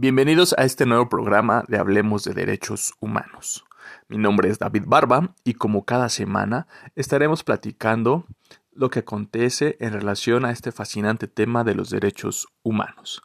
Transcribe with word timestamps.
Bienvenidos 0.00 0.54
a 0.56 0.62
este 0.62 0.86
nuevo 0.86 1.08
programa 1.08 1.64
de 1.66 1.76
Hablemos 1.76 2.22
de 2.22 2.32
Derechos 2.32 2.94
Humanos. 3.00 3.64
Mi 4.06 4.16
nombre 4.16 4.48
es 4.48 4.60
David 4.60 4.84
Barba 4.86 5.34
y 5.42 5.54
como 5.54 5.84
cada 5.84 6.08
semana 6.08 6.68
estaremos 6.94 7.42
platicando 7.42 8.24
lo 8.70 8.90
que 8.90 9.00
acontece 9.00 9.76
en 9.80 9.92
relación 9.92 10.44
a 10.44 10.52
este 10.52 10.70
fascinante 10.70 11.26
tema 11.26 11.64
de 11.64 11.74
los 11.74 11.90
derechos 11.90 12.46
humanos. 12.62 13.22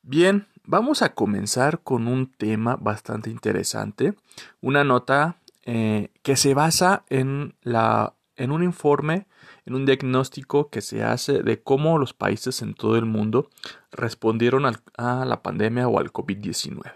Bien, 0.00 0.48
vamos 0.64 1.02
a 1.02 1.12
comenzar 1.12 1.82
con 1.82 2.08
un 2.08 2.32
tema 2.32 2.76
bastante 2.76 3.28
interesante, 3.28 4.14
una 4.62 4.84
nota 4.84 5.36
eh, 5.66 6.12
que 6.22 6.36
se 6.36 6.54
basa 6.54 7.04
en, 7.10 7.56
la, 7.60 8.14
en 8.40 8.52
un 8.52 8.62
informe 8.62 9.26
en 9.66 9.74
un 9.74 9.86
diagnóstico 9.86 10.70
que 10.70 10.80
se 10.80 11.02
hace 11.04 11.42
de 11.42 11.62
cómo 11.62 11.98
los 11.98 12.14
países 12.14 12.62
en 12.62 12.74
todo 12.74 12.96
el 12.96 13.04
mundo 13.04 13.50
respondieron 13.92 14.64
a 14.96 15.24
la 15.24 15.42
pandemia 15.42 15.86
o 15.88 15.98
al 15.98 16.12
COVID-19. 16.12 16.92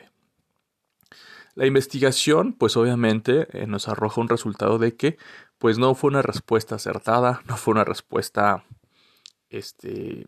La 1.55 1.67
investigación, 1.67 2.53
pues 2.55 2.77
obviamente 2.77 3.47
eh, 3.53 3.67
nos 3.67 3.87
arroja 3.89 4.21
un 4.21 4.29
resultado 4.29 4.79
de 4.79 4.97
que 4.97 5.19
pues 5.59 5.79
no 5.79 5.95
fue 5.95 6.11
una 6.11 6.23
respuesta 6.23 6.77
acertada, 6.77 7.43
no 7.49 7.57
fue 7.57 7.73
una 7.73 7.85
respuesta 7.85 8.65
este, 9.51 10.27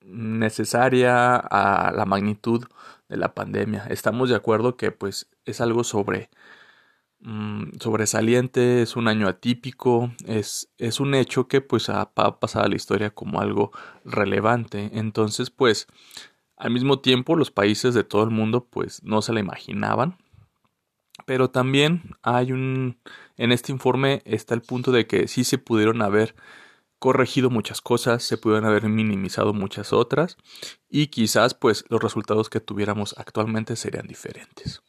necesaria 0.00 1.36
a 1.36 1.92
la 1.92 2.06
magnitud 2.06 2.64
de 3.08 3.16
la 3.16 3.34
pandemia. 3.34 3.86
Estamos 3.90 4.30
de 4.30 4.36
acuerdo 4.36 4.76
que 4.76 4.90
pues 4.90 5.28
es 5.44 5.60
algo 5.60 5.84
sobre 5.84 6.30
Mm, 7.26 7.78
sobresaliente, 7.80 8.82
es 8.82 8.96
un 8.96 9.08
año 9.08 9.28
atípico, 9.28 10.12
es, 10.26 10.70
es 10.76 11.00
un 11.00 11.14
hecho 11.14 11.48
que 11.48 11.62
pues 11.62 11.88
ha, 11.88 12.12
pasado 12.12 12.66
a 12.66 12.68
la 12.68 12.76
historia 12.76 13.10
como 13.10 13.40
algo 13.40 13.72
relevante. 14.04 14.90
Entonces 14.92 15.50
pues 15.50 15.86
al 16.56 16.70
mismo 16.72 17.00
tiempo 17.00 17.36
los 17.36 17.50
países 17.50 17.94
de 17.94 18.04
todo 18.04 18.24
el 18.24 18.30
mundo 18.30 18.66
pues 18.68 19.02
no 19.04 19.22
se 19.22 19.32
la 19.32 19.40
imaginaban. 19.40 20.18
Pero 21.26 21.50
también 21.50 22.02
hay 22.22 22.52
un... 22.52 22.98
En 23.36 23.52
este 23.52 23.72
informe 23.72 24.22
está 24.26 24.54
el 24.54 24.62
punto 24.62 24.92
de 24.92 25.06
que 25.06 25.28
sí 25.28 25.44
se 25.44 25.58
pudieron 25.58 26.02
haber 26.02 26.34
corregido 26.98 27.50
muchas 27.50 27.80
cosas, 27.80 28.22
se 28.22 28.36
pudieron 28.38 28.66
haber 28.66 28.88
minimizado 28.88 29.54
muchas 29.54 29.92
otras 29.92 30.36
y 30.90 31.08
quizás 31.08 31.54
pues 31.54 31.84
los 31.88 32.02
resultados 32.02 32.50
que 32.50 32.60
tuviéramos 32.60 33.14
actualmente 33.18 33.76
serían 33.76 34.06
diferentes. 34.06 34.82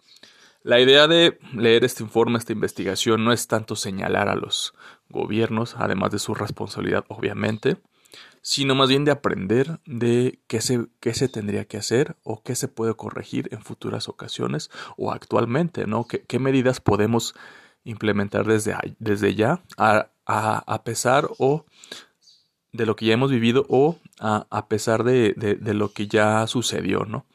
La 0.66 0.80
idea 0.80 1.08
de 1.08 1.38
leer 1.54 1.84
este 1.84 2.02
informe, 2.02 2.40
esta 2.40 2.52
investigación, 2.52 3.24
no 3.24 3.32
es 3.32 3.48
tanto 3.48 3.76
señalar 3.76 4.30
a 4.30 4.36
los 4.36 4.74
gobiernos, 5.10 5.76
además 5.78 6.10
de 6.10 6.18
su 6.18 6.34
responsabilidad, 6.34 7.06
obviamente, 7.08 7.78
sino 8.42 8.74
más 8.74 8.90
bien 8.90 9.06
de 9.06 9.12
aprender 9.12 9.80
de 9.86 10.40
qué 10.48 10.62
se, 10.62 10.88
qué 11.02 11.14
se 11.14 11.30
tendría 11.30 11.66
que 11.66 11.78
hacer 11.78 12.16
o 12.24 12.42
qué 12.42 12.56
se 12.56 12.68
puede 12.68 12.96
corregir 12.96 13.48
en 13.52 13.62
futuras 13.62 14.10
ocasiones 14.10 14.72
o 14.98 15.12
actualmente, 15.12 15.86
¿no? 15.86 16.08
¿Qué, 16.08 16.24
qué 16.24 16.40
medidas 16.40 16.82
podemos 16.82 17.36
implementar 17.84 18.48
desde, 18.48 18.76
desde 18.98 19.36
ya 19.36 19.62
a, 19.78 20.10
a, 20.26 20.84
pesar 20.84 21.30
o 21.38 21.66
de 22.72 22.88
lo 22.88 22.96
que 22.96 23.06
ya 23.06 23.14
hemos 23.14 23.30
vivido 23.30 23.68
o 23.70 24.00
a, 24.20 24.48
a 24.50 24.68
pesar 24.68 25.04
de, 25.04 25.36
de, 25.38 25.54
de 25.54 25.74
lo 25.76 25.94
que 25.94 26.08
ya 26.08 26.48
sucedió, 26.48 27.06
¿no? 27.06 27.28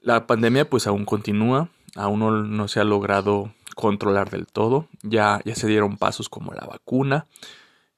La 0.00 0.26
pandemia 0.26 0.68
pues 0.68 0.88
aún 0.88 1.04
continúa, 1.04 1.68
aún 1.94 2.56
no, 2.56 2.68
se 2.68 2.80
ha 2.80 2.84
logrado 2.84 3.52
controlar 3.74 4.30
del 4.30 4.46
todo. 4.46 4.88
Ya, 5.02 5.40
ya 5.44 5.54
se 5.54 5.66
dieron 5.66 5.96
pasos 5.96 6.28
como 6.28 6.52
la 6.52 6.66
vacuna. 6.66 7.26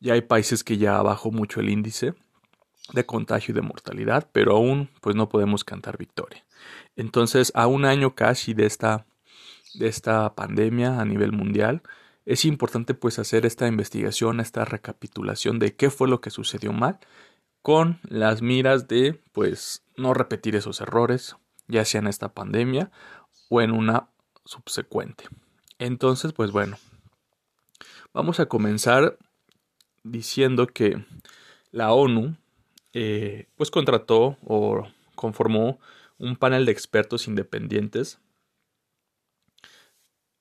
Ya 0.01 0.15
hay 0.15 0.23
países 0.23 0.65
que 0.65 0.79
ya 0.79 1.01
bajó 1.03 1.31
mucho 1.31 1.61
el 1.61 1.71
índice 1.71 2.15
de 2.93 3.07
contagio 3.07 3.53
y 3.53 3.55
de 3.55 3.63
mortalidad, 3.63 4.29
pero 4.33 4.57
aún 4.57 4.91
pues 5.01 5.17
no 5.17 5.29
podemos 5.29 5.65
cantar 5.65 5.97
victoria. 5.97 6.45
Entonces, 6.97 7.51
a 7.55 7.67
un 7.67 7.85
año 7.85 8.15
casi 8.15 8.53
de 8.55 8.67
esta, 8.67 9.07
de 9.75 9.89
esta 9.89 10.35
pandemia 10.35 11.01
a 11.01 11.05
nivel 11.05 11.33
mundial, 11.33 11.83
es 12.27 12.45
importante 12.45 12.95
pues 12.95 13.19
hacer 13.19 13.47
esta 13.47 13.67
investigación, 13.67 14.41
esta 14.41 14.65
recapitulación 14.65 15.59
de 15.59 15.75
qué 15.75 15.91
fue 15.91 16.09
lo 16.09 16.21
que 16.21 16.31
sucedió 16.31 16.73
mal, 16.73 16.99
con 17.63 18.01
las 18.03 18.43
miras 18.43 18.89
de 18.89 19.21
pues 19.33 19.83
no 19.97 20.13
repetir 20.13 20.55
esos 20.55 20.81
errores, 20.81 21.37
ya 21.67 21.85
sea 21.85 22.01
en 22.01 22.09
esta 22.09 22.35
pandemia 22.35 22.91
o 23.49 23.61
en 23.61 23.71
una 23.71 24.09
subsecuente. 24.45 25.25
Entonces, 25.79 26.33
pues 26.33 26.51
bueno, 26.51 26.77
vamos 28.13 28.41
a 28.41 28.47
comenzar 28.47 29.19
diciendo 30.03 30.67
que 30.67 31.05
la 31.71 31.93
ONU 31.93 32.37
eh, 32.93 33.49
pues 33.57 33.71
contrató 33.71 34.39
o 34.47 34.87
conformó 35.15 35.81
un 36.19 36.37
panel 36.37 36.67
de 36.67 36.73
expertos 36.73 37.27
independientes 37.27 38.21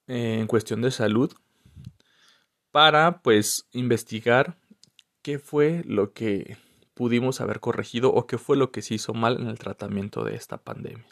eh, 0.08 0.38
en 0.40 0.47
cuestión 0.47 0.81
de 0.81 0.91
salud 0.91 1.34
para 2.72 3.22
pues 3.22 3.68
investigar 3.72 4.58
qué 5.22 5.40
fue 5.40 5.84
lo 5.85 6.14
que 6.14 6.58
pudimos 6.94 7.41
haber 7.41 7.59
corregido 7.59 8.14
o 8.14 8.28
qué 8.28 8.38
fue 8.38 8.58
lo 8.58 8.72
que 8.72 8.81
se 8.81 8.96
hizo 8.96 9.14
mal 9.14 9.40
en 9.40 9.47
el 9.47 9.58
tratamiento 9.58 10.24
de 10.24 10.35
esta 10.35 10.58
pandemia. 10.58 11.08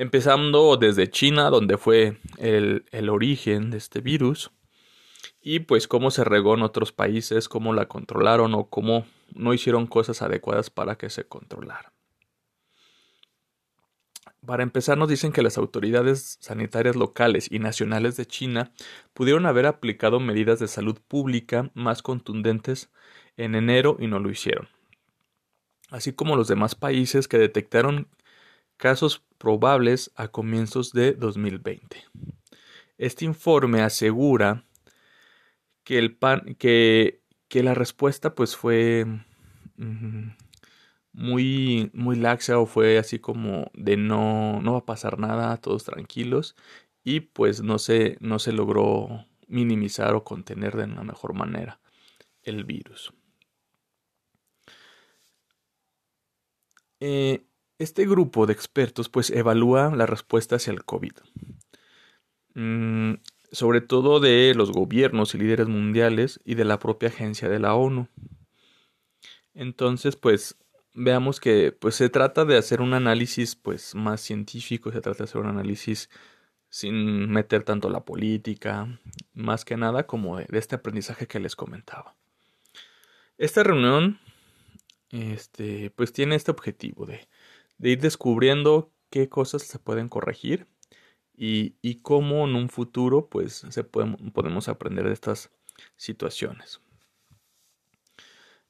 Empezando 0.00 0.76
desde 0.76 1.10
China, 1.10 1.50
donde 1.50 1.76
fue 1.76 2.18
el, 2.36 3.08
origen 3.10 3.72
de 3.72 3.78
este 3.78 4.00
virus, 4.00 4.52
y 5.42 5.58
pues 5.58 5.88
cómo 5.88 6.12
se 6.12 6.22
regó 6.22 6.54
en 6.54 6.62
otros 6.62 6.92
países, 6.92 7.48
cómo 7.48 7.72
la 7.72 7.88
controlaron 7.88 8.54
o 8.54 8.68
cómo 8.68 9.06
no 9.34 9.52
hicieron 9.54 9.88
cosas 9.88 10.22
adecuadas 10.22 10.70
para 10.70 10.96
que 10.96 11.10
se 11.10 11.24
controlara. 11.24 11.92
Para 14.46 14.62
empezar, 14.62 14.96
nos 14.96 15.08
dicen 15.08 15.32
que 15.32 15.42
las 15.42 15.58
autoridades 15.58 16.38
sanitarias 16.40 16.94
locales 16.94 17.50
y 17.50 17.58
nacionales 17.58 18.16
de 18.16 18.26
China 18.26 18.70
pudieron 19.14 19.46
haber 19.46 19.66
aplicado 19.66 20.20
medidas 20.20 20.60
de 20.60 20.68
salud 20.68 21.00
pública 21.08 21.72
más 21.74 22.02
contundentes 22.02 22.88
en 23.36 23.56
enero 23.56 23.96
y 23.98 24.06
no 24.06 24.20
lo 24.20 24.30
hicieron. 24.30 24.68
Así 25.90 26.12
como 26.12 26.36
los 26.36 26.46
demás 26.46 26.76
países 26.76 27.26
que 27.26 27.38
detectaron 27.38 28.06
casos 28.78 29.22
probables 29.36 30.10
a 30.16 30.28
comienzos 30.28 30.92
de 30.92 31.12
2020. 31.12 32.04
Este 32.96 33.26
informe 33.26 33.82
asegura 33.82 34.64
que, 35.84 35.98
el 35.98 36.16
pan, 36.16 36.56
que, 36.58 37.22
que 37.48 37.62
la 37.62 37.74
respuesta 37.74 38.34
pues 38.34 38.56
fue 38.56 39.04
mm, 39.76 40.30
muy, 41.12 41.90
muy 41.92 42.16
laxa 42.16 42.58
o 42.58 42.66
fue 42.66 42.98
así 42.98 43.18
como 43.18 43.70
de 43.74 43.96
no, 43.96 44.60
no 44.62 44.72
va 44.72 44.78
a 44.78 44.86
pasar 44.86 45.18
nada, 45.18 45.56
todos 45.58 45.84
tranquilos 45.84 46.56
y 47.04 47.20
pues 47.20 47.62
no 47.62 47.78
se, 47.78 48.16
no 48.20 48.38
se 48.38 48.52
logró 48.52 49.26
minimizar 49.48 50.14
o 50.14 50.24
contener 50.24 50.76
de 50.76 50.84
una 50.84 51.02
mejor 51.02 51.34
manera 51.34 51.80
el 52.42 52.64
virus. 52.64 53.12
Eh, 57.00 57.47
este 57.78 58.06
grupo 58.06 58.46
de 58.46 58.52
expertos 58.52 59.08
pues 59.08 59.30
evalúa 59.30 59.94
la 59.94 60.06
respuesta 60.06 60.56
hacia 60.56 60.72
el 60.72 60.84
COVID, 60.84 61.12
mm, 62.54 63.14
sobre 63.52 63.80
todo 63.80 64.20
de 64.20 64.52
los 64.54 64.72
gobiernos 64.72 65.34
y 65.34 65.38
líderes 65.38 65.68
mundiales 65.68 66.40
y 66.44 66.54
de 66.54 66.64
la 66.64 66.78
propia 66.78 67.08
agencia 67.08 67.48
de 67.48 67.58
la 67.58 67.74
ONU. 67.74 68.08
Entonces 69.54 70.16
pues 70.16 70.56
veamos 70.94 71.40
que 71.40 71.72
pues 71.72 71.94
se 71.94 72.08
trata 72.08 72.44
de 72.44 72.56
hacer 72.56 72.80
un 72.80 72.94
análisis 72.94 73.54
pues 73.56 73.94
más 73.94 74.20
científico, 74.20 74.90
se 74.90 75.00
trata 75.00 75.18
de 75.18 75.24
hacer 75.24 75.40
un 75.40 75.48
análisis 75.48 76.10
sin 76.70 77.30
meter 77.30 77.62
tanto 77.62 77.88
la 77.88 78.04
política, 78.04 79.00
más 79.32 79.64
que 79.64 79.76
nada 79.76 80.06
como 80.06 80.38
de, 80.38 80.46
este 80.52 80.76
aprendizaje 80.76 81.26
que 81.26 81.40
les 81.40 81.56
comentaba. 81.56 82.14
Esta 83.38 83.62
reunión 83.62 84.18
este, 85.10 85.90
pues 85.90 86.12
tiene 86.12 86.34
este 86.34 86.50
objetivo 86.50 87.06
de 87.06 87.28
de 87.78 87.90
ir 87.90 88.00
descubriendo 88.00 88.92
qué 89.10 89.28
cosas 89.28 89.62
se 89.62 89.78
pueden 89.78 90.08
corregir 90.08 90.66
y, 91.34 92.00
cómo 92.02 92.46
en 92.46 92.56
un 92.56 92.68
futuro 92.68 93.28
pues 93.28 93.64
se 93.68 93.84
podemos 93.84 94.68
aprender 94.68 95.06
de 95.06 95.12
estas 95.12 95.50
situaciones. 95.96 96.80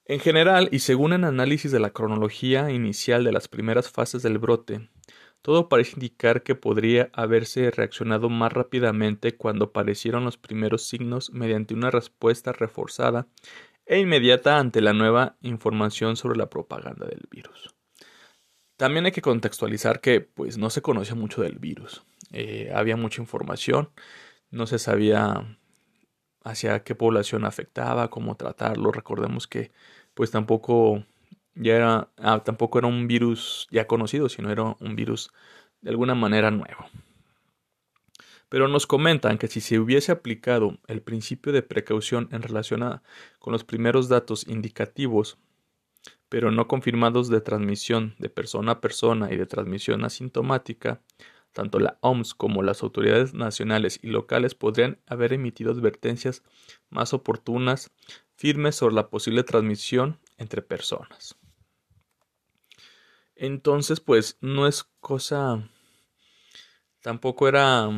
En 0.04 0.20
general, 0.20 0.68
y 0.72 0.78
según 0.78 1.12
el 1.12 1.24
análisis 1.24 1.70
de 1.70 1.80
la 1.80 1.90
cronología 1.90 2.70
inicial 2.70 3.24
de 3.24 3.32
las 3.32 3.48
primeras 3.48 3.90
fases 3.90 4.22
del 4.22 4.38
brote, 4.38 4.88
todo 5.42 5.68
parece 5.68 5.92
indicar 5.96 6.42
que 6.42 6.54
podría 6.54 7.10
haberse 7.12 7.70
reaccionado 7.70 8.28
más 8.28 8.52
rápidamente 8.52 9.36
cuando 9.36 9.66
aparecieron 9.66 10.24
los 10.24 10.36
primeros 10.36 10.84
signos 10.84 11.30
mediante 11.32 11.74
una 11.74 11.90
respuesta 11.90 12.52
reforzada 12.52 13.28
e 13.86 13.98
inmediata 13.98 14.58
ante 14.58 14.80
la 14.80 14.92
nueva 14.92 15.36
información 15.42 16.16
sobre 16.16 16.38
la 16.38 16.50
propaganda 16.50 17.06
del 17.06 17.28
virus. 17.30 17.77
También 18.78 19.06
hay 19.06 19.12
que 19.12 19.22
contextualizar 19.22 20.00
que 20.00 20.20
pues 20.20 20.56
no 20.56 20.70
se 20.70 20.82
conocía 20.82 21.16
mucho 21.16 21.42
del 21.42 21.58
virus. 21.58 22.04
Eh, 22.30 22.70
había 22.72 22.96
mucha 22.96 23.20
información, 23.20 23.90
no 24.52 24.68
se 24.68 24.78
sabía 24.78 25.58
hacia 26.44 26.84
qué 26.84 26.94
población 26.94 27.44
afectaba, 27.44 28.08
cómo 28.08 28.36
tratarlo. 28.36 28.92
Recordemos 28.92 29.48
que 29.48 29.72
pues 30.14 30.30
tampoco 30.30 31.04
ya 31.56 31.74
era, 31.74 32.10
ah, 32.18 32.44
tampoco 32.44 32.78
era 32.78 32.86
un 32.86 33.08
virus 33.08 33.66
ya 33.72 33.88
conocido, 33.88 34.28
sino 34.28 34.52
era 34.52 34.76
un 34.78 34.94
virus 34.94 35.32
de 35.80 35.90
alguna 35.90 36.14
manera 36.14 36.52
nuevo. 36.52 36.86
Pero 38.48 38.68
nos 38.68 38.86
comentan 38.86 39.38
que 39.38 39.48
si 39.48 39.60
se 39.60 39.80
hubiese 39.80 40.12
aplicado 40.12 40.78
el 40.86 41.02
principio 41.02 41.52
de 41.52 41.62
precaución 41.62 42.28
en 42.30 42.42
relación 42.42 43.02
con 43.40 43.52
los 43.52 43.64
primeros 43.64 44.08
datos 44.08 44.46
indicativos, 44.46 45.36
pero 46.28 46.50
no 46.50 46.68
confirmados 46.68 47.28
de 47.28 47.40
transmisión 47.40 48.14
de 48.18 48.28
persona 48.28 48.72
a 48.72 48.80
persona 48.80 49.32
y 49.32 49.36
de 49.36 49.46
transmisión 49.46 50.04
asintomática, 50.04 51.00
tanto 51.52 51.80
la 51.80 51.98
OMS 52.02 52.34
como 52.34 52.62
las 52.62 52.82
autoridades 52.82 53.34
nacionales 53.34 53.98
y 54.02 54.08
locales 54.08 54.54
podrían 54.54 54.98
haber 55.06 55.32
emitido 55.32 55.72
advertencias 55.72 56.42
más 56.90 57.14
oportunas, 57.14 57.90
firmes 58.34 58.76
sobre 58.76 58.94
la 58.94 59.08
posible 59.08 59.42
transmisión 59.42 60.18
entre 60.36 60.62
personas. 60.62 61.36
Entonces, 63.34 64.00
pues 64.00 64.36
no 64.40 64.66
es 64.66 64.84
cosa, 65.00 65.68
tampoco 67.00 67.48
era 67.48 67.88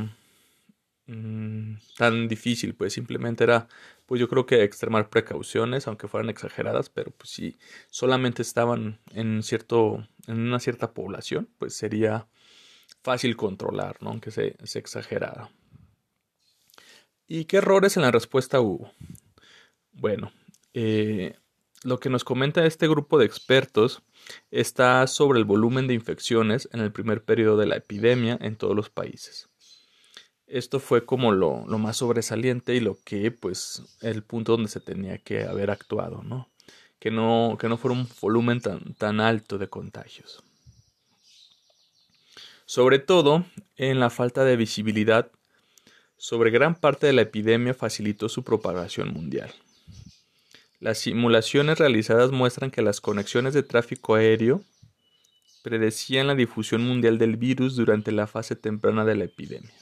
mm, 1.06 1.74
tan 1.96 2.28
difícil, 2.28 2.74
pues 2.74 2.92
simplemente 2.92 3.44
era, 3.44 3.66
pues 4.10 4.18
yo 4.18 4.28
creo 4.28 4.44
que 4.44 4.64
extremar 4.64 5.08
precauciones, 5.08 5.86
aunque 5.86 6.08
fueran 6.08 6.30
exageradas, 6.30 6.90
pero 6.90 7.12
pues 7.12 7.30
si 7.30 7.56
solamente 7.90 8.42
estaban 8.42 8.98
en 9.12 9.44
cierto, 9.44 10.04
en 10.26 10.40
una 10.40 10.58
cierta 10.58 10.92
población, 10.94 11.48
pues 11.58 11.76
sería 11.76 12.26
fácil 13.04 13.36
controlar, 13.36 13.98
¿no? 14.02 14.10
aunque 14.10 14.32
se, 14.32 14.56
exagerara. 14.74 15.52
¿Y 17.28 17.44
qué 17.44 17.58
errores 17.58 17.96
en 17.96 18.02
la 18.02 18.10
respuesta 18.10 18.60
hubo? 18.60 18.90
Bueno, 19.92 20.32
eh, 20.74 21.36
lo 21.84 22.00
que 22.00 22.10
nos 22.10 22.24
comenta 22.24 22.66
este 22.66 22.88
grupo 22.88 23.16
de 23.16 23.26
expertos 23.26 24.02
está 24.50 25.06
sobre 25.06 25.38
el 25.38 25.44
volumen 25.44 25.86
de 25.86 25.94
infecciones 25.94 26.68
en 26.72 26.80
el 26.80 26.90
primer 26.90 27.22
periodo 27.22 27.58
de 27.58 27.66
la 27.66 27.76
epidemia 27.76 28.36
en 28.40 28.56
todos 28.56 28.74
los 28.74 28.90
países. 28.90 29.49
Esto 30.50 30.80
fue 30.80 31.04
como 31.06 31.32
lo, 31.32 31.64
más 31.78 31.98
sobresaliente 31.98 32.74
y 32.74 32.80
lo 32.80 32.98
que, 33.04 33.30
pues, 33.30 33.82
el 34.02 34.22
punto 34.22 34.52
donde 34.52 34.68
se 34.68 34.80
tenía 34.80 35.18
que 35.18 35.44
haber 35.44 35.70
actuado, 35.70 36.22
¿no? 36.22 36.48
Que 36.98 37.10
no, 37.10 37.56
que 37.58 37.68
no 37.68 37.78
fuera 37.78 37.96
un 37.96 38.08
volumen 38.20 38.60
tan, 38.60 38.94
tan 38.94 39.20
alto 39.20 39.58
de 39.58 39.68
contagios 39.68 40.42
sobre 42.70 43.00
todo 43.00 43.44
en 43.78 43.98
la 43.98 44.10
falta 44.10 44.44
de 44.44 44.54
visibilidad 44.54 45.28
sobre 46.16 46.52
gran 46.52 46.76
parte 46.76 47.08
de 47.08 47.12
la 47.12 47.22
epidemia 47.22 47.74
facilitó 47.74 48.28
su 48.28 48.44
propagación 48.44 49.12
mundial. 49.12 49.52
Las 50.78 50.98
simulaciones 50.98 51.78
realizadas 51.78 52.30
muestran 52.30 52.70
que 52.70 52.80
las 52.80 53.00
conexiones 53.00 53.54
de 53.54 53.64
tráfico 53.64 54.14
aéreo 54.14 54.62
predecían 55.64 56.28
la 56.28 56.36
difusión 56.36 56.84
mundial 56.84 57.18
del 57.18 57.36
virus 57.36 57.74
durante 57.74 58.12
la 58.12 58.28
fase 58.28 58.54
temprana 58.54 59.04
de 59.04 59.16
la 59.16 59.24
epidemia. 59.24 59.74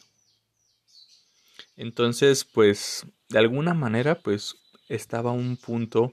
Entonces, 1.78 2.44
pues, 2.44 3.06
de 3.30 3.38
alguna 3.38 3.72
manera, 3.72 4.20
pues, 4.20 4.56
estaba 4.88 5.32
un 5.32 5.56
punto 5.56 6.12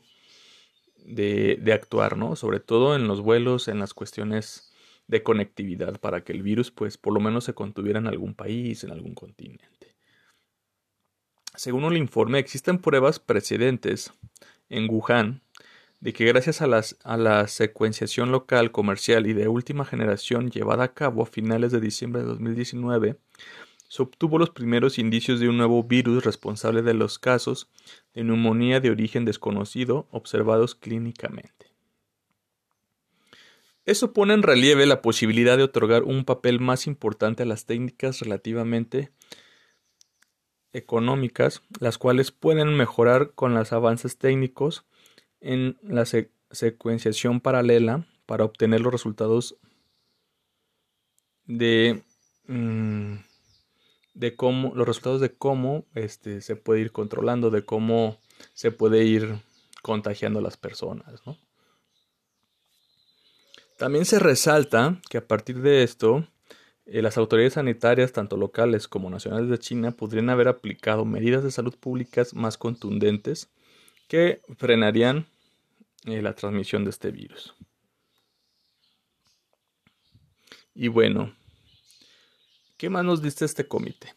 de, 0.98 1.60
de 1.62 1.74
actuar, 1.74 2.18
¿no? 2.18 2.38
Sobre 2.38 2.62
todo 2.62 2.96
en 2.96 3.08
los 3.08 3.20
vuelos, 3.20 3.68
en 3.68 3.80
las 3.80 3.94
cuestiones 3.94 4.72
de 5.08 5.24
conectividad 5.24 6.00
para 6.00 6.24
que 6.24 6.34
el 6.34 6.42
virus 6.42 6.72
pues 6.72 6.98
por 6.98 7.14
lo 7.14 7.20
menos 7.20 7.44
se 7.44 7.54
contuviera 7.54 8.00
en 8.00 8.08
algún 8.08 8.34
país, 8.34 8.84
en 8.84 8.92
algún 8.92 9.14
continente. 9.14 9.66
Según 11.56 11.84
el 11.86 11.98
informe, 11.98 12.40
existen 12.40 12.80
pruebas 12.80 13.20
precedentes 13.20 14.12
en 14.70 14.90
Wuhan 14.90 15.42
de 16.02 16.14
que 16.14 16.26
gracias 16.26 16.62
a, 16.62 16.68
las, 16.68 16.98
a 17.04 17.18
la 17.18 17.48
secuenciación 17.48 18.32
local, 18.32 18.72
comercial 18.72 19.26
y 19.28 19.34
de 19.34 19.48
última 19.48 19.86
generación 19.86 20.52
llevada 20.52 20.84
a 20.84 20.94
cabo 20.94 21.24
a 21.24 21.26
finales 21.26 21.72
de 21.72 21.80
diciembre 21.80 22.22
de 22.22 22.28
2019, 22.28 23.18
se 23.88 24.02
obtuvo 24.04 24.38
los 24.38 24.50
primeros 24.50 24.98
indicios 25.00 25.40
de 25.40 25.50
un 25.50 25.58
nuevo 25.58 25.84
virus 25.84 26.24
responsable 26.24 26.82
de 26.82 26.94
los 26.94 27.20
casos 27.20 27.70
de 28.14 28.24
neumonía 28.24 28.80
de 28.80 28.90
origen 28.90 29.26
desconocido 29.26 30.08
observados 30.12 30.76
clínicamente. 30.76 31.72
Eso 33.86 34.14
pone 34.14 34.34
en 34.34 34.42
relieve 34.42 34.88
la 34.88 35.02
posibilidad 35.02 35.58
de 35.58 35.64
otorgar 35.64 36.04
un 36.04 36.26
papel 36.26 36.60
más 36.60 36.88
importante 36.88 37.44
a 37.44 37.46
las 37.46 37.66
técnicas 37.66 38.20
relativamente 38.20 39.12
económicas, 40.74 41.62
las 41.80 41.98
cuales 41.98 42.32
pueden 42.32 42.76
mejorar 42.76 43.32
con 43.34 43.54
los 43.54 43.72
avances 43.72 44.18
técnicos 44.18 44.86
en 45.40 45.78
la 45.84 46.06
secuenciación 46.52 47.40
paralela 47.40 48.08
para 48.26 48.44
obtener 48.44 48.82
los 48.82 48.92
resultados 48.92 49.58
de, 51.46 52.04
mm, 52.48 53.18
de 54.16 54.36
cómo 54.36 54.74
los 54.74 54.88
resultados 54.88 55.22
de 55.22 55.34
cómo 55.34 55.86
este, 55.94 56.42
se 56.42 56.56
puede 56.56 56.82
ir 56.82 56.92
controlando, 56.92 57.52
de 57.52 57.64
cómo 57.64 58.18
se 58.54 58.72
puede 58.72 59.04
ir 59.04 59.42
contagiando 59.84 60.40
a 60.40 60.42
las 60.42 60.58
personas, 60.58 61.22
¿no? 61.28 61.38
También 63.78 64.06
se 64.06 64.20
resalta 64.20 65.02
que 65.10 65.18
a 65.18 65.28
partir 65.28 65.62
de 65.62 65.84
esto, 65.84 66.26
eh, 66.86 67.02
las 67.02 67.18
autoridades 67.18 67.54
sanitarias, 67.54 68.14
tanto 68.14 68.38
locales 68.38 68.88
como 68.88 69.10
nacionales 69.10 69.50
de 69.50 69.60
China, 69.60 69.92
podrían 69.92 70.30
haber 70.30 70.48
aplicado 70.48 71.04
medidas 71.04 71.44
de 71.44 71.52
salud 71.52 71.76
públicas 71.78 72.34
más 72.34 72.58
contundentes 72.58 73.52
que 74.08 74.42
frenarían 74.58 75.28
eh, 76.06 76.22
la 76.22 76.36
transmisión 76.36 76.86
de 76.86 76.92
este 76.92 77.12
virus. 77.12 77.54
Y 80.74 80.88
bueno, 80.88 81.36
¿qué 82.77 82.89
más 82.89 83.04
nos 83.04 83.22
dice 83.22 83.45
este 83.45 83.68
comité? 83.68 84.13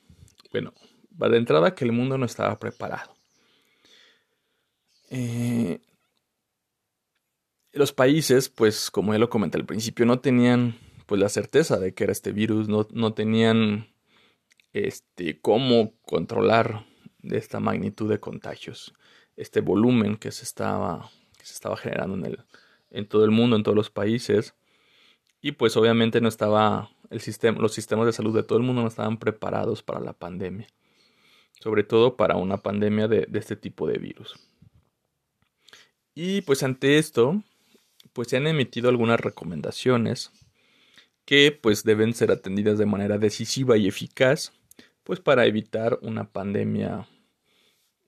Bueno, 0.53 0.73
de 1.11 1.37
entrada 1.37 1.75
que 1.75 1.85
el 1.85 1.93
mundo 1.93 2.17
no 2.19 2.27
estaba 2.27 2.59
preparado. 2.59 3.15
Eh, 5.11 5.81
los 7.73 7.93
países, 7.93 8.49
pues 8.49 8.91
como 8.91 9.13
ya 9.13 9.19
lo 9.19 9.31
comenté 9.31 9.59
al 9.59 9.67
principio, 9.67 10.07
no 10.07 10.21
tenían 10.21 10.79
pues 11.07 11.21
la 11.21 11.29
certeza 11.29 11.79
de 11.79 11.95
que 11.95 12.05
era 12.05 12.13
este 12.13 12.33
virus, 12.33 12.69
no, 12.69 12.87
no 12.93 13.15
tenían 13.15 13.89
este, 14.73 15.41
cómo 15.41 15.95
controlar 16.03 16.85
esta 17.23 17.61
magnitud 17.61 18.09
de 18.09 18.21
contagios, 18.21 18.95
este 19.37 19.61
volumen 19.61 20.17
que 20.17 20.31
se 20.31 20.45
estaba, 20.45 21.11
se 21.43 21.55
estaba 21.55 21.77
generando 21.77 22.17
en, 22.17 22.27
el, 22.27 22.45
en 22.91 23.09
todo 23.09 23.25
el 23.25 23.31
mundo, 23.31 23.57
en 23.57 23.63
todos 23.63 23.77
los 23.77 23.91
países. 23.91 24.55
Y 25.41 25.53
pues 25.53 25.77
obviamente 25.77 26.21
no 26.21 26.29
estaba 26.29 26.91
los 27.11 27.73
sistemas 27.73 28.07
de 28.07 28.13
salud 28.13 28.35
de 28.35 28.43
todo 28.43 28.59
el 28.59 28.65
mundo 28.65 28.83
no 28.83 28.89
estaban 28.89 29.19
preparados 29.19 29.83
para 29.83 30.01
la 30.01 30.13
pandemia, 30.13 30.67
sobre 31.61 31.85
todo 31.85 32.17
para 32.17 32.37
una 32.37 32.59
pandemia 32.59 33.09
de, 33.09 33.27
de 33.29 33.39
este 33.39 33.57
tipo 33.57 33.87
de 33.87 33.99
virus. 33.99 34.35
Y 36.15 36.43
pues 36.43 36.63
ante 36.63 36.99
esto, 36.99 37.43
pues 38.13 38.29
se 38.29 38.37
han 38.37 38.47
emitido 38.47 38.89
algunas 38.89 39.21
recomendaciones 39.21 40.33
que 41.25 41.53
pues 41.53 41.85
deben 41.85 42.15
ser 42.15 42.31
atendidas 42.31 42.79
de 42.79 42.87
manera 42.87 43.19
decisiva 43.19 43.77
y 43.77 43.87
eficaz 43.87 44.53
pues 45.05 45.21
para 45.21 45.47
evitar 45.47 45.99
una 46.03 46.31
pandemia 46.31 47.07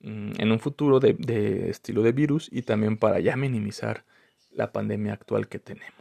mm, 0.01 0.33
en 0.39 0.53
un 0.53 0.59
futuro 0.59 1.01
de, 1.01 1.15
de, 1.15 1.71
estilo 1.71 2.03
de 2.03 2.13
virus 2.13 2.49
y 2.53 2.63
también 2.63 2.99
para 2.99 3.21
ya 3.21 3.37
minimizar 3.37 4.05
la 4.51 4.73
pandemia 4.73 5.15
actual 5.15 5.49
que 5.49 5.59
tenemos. 5.59 6.00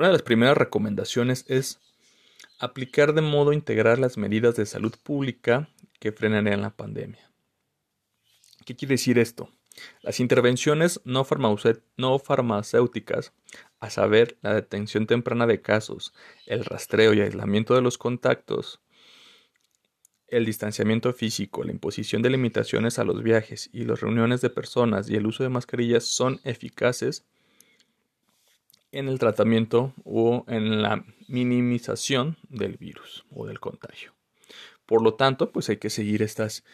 Una 0.00 0.06
de 0.06 0.14
las 0.14 0.22
primeras 0.22 0.56
recomendaciones 0.56 1.44
es 1.46 1.78
aplicar 2.58 3.12
de 3.12 3.20
modo 3.20 3.52
integral 3.52 4.00
las 4.00 4.16
medidas 4.16 4.56
de 4.56 4.64
salud 4.64 4.94
pública 5.02 5.68
que 5.98 6.10
frenarían 6.10 6.62
la 6.62 6.74
pandemia. 6.74 7.30
¿Qué 8.64 8.74
quiere 8.74 8.94
decir 8.94 9.18
esto? 9.18 9.50
Las 10.00 10.18
intervenciones 10.18 11.02
no, 11.04 11.22
farmacéuticas, 12.18 13.34
a 13.78 13.90
saber, 13.90 14.38
la 14.40 14.54
detención 14.54 15.06
temprana 15.06 15.46
de 15.46 15.60
casos, 15.60 16.14
el 16.46 16.64
rastreo 16.64 17.12
y 17.12 17.20
aislamiento 17.20 17.74
de 17.74 17.82
los 17.82 17.98
contactos, 17.98 18.80
el 20.28 20.46
distanciamiento 20.46 21.12
físico, 21.12 21.62
la 21.62 21.72
imposición 21.72 22.22
de 22.22 22.30
limitaciones 22.30 22.98
a 22.98 23.04
los 23.04 23.22
viajes 23.22 23.68
y 23.70 23.84
las 23.84 24.00
reuniones 24.00 24.40
de 24.40 24.48
personas 24.48 25.10
y 25.10 25.16
el 25.16 25.26
uso 25.26 25.42
de 25.42 25.50
mascarillas 25.50 26.04
son 26.04 26.40
eficaces 26.44 27.26
en 28.92 29.08
el 29.08 29.18
tratamiento 29.18 29.92
o 30.04 30.44
en 30.48 30.82
la 30.82 31.04
minimización 31.28 32.36
del 32.48 32.76
virus 32.76 33.24
o 33.30 33.46
del 33.46 33.60
contagio. 33.60 34.14
Por 34.86 35.02
lo 35.02 35.14
tanto, 35.14 35.52
pues 35.52 35.68
hay 35.68 35.76
que 35.76 35.90
seguir 35.90 36.22
estas 36.22 36.64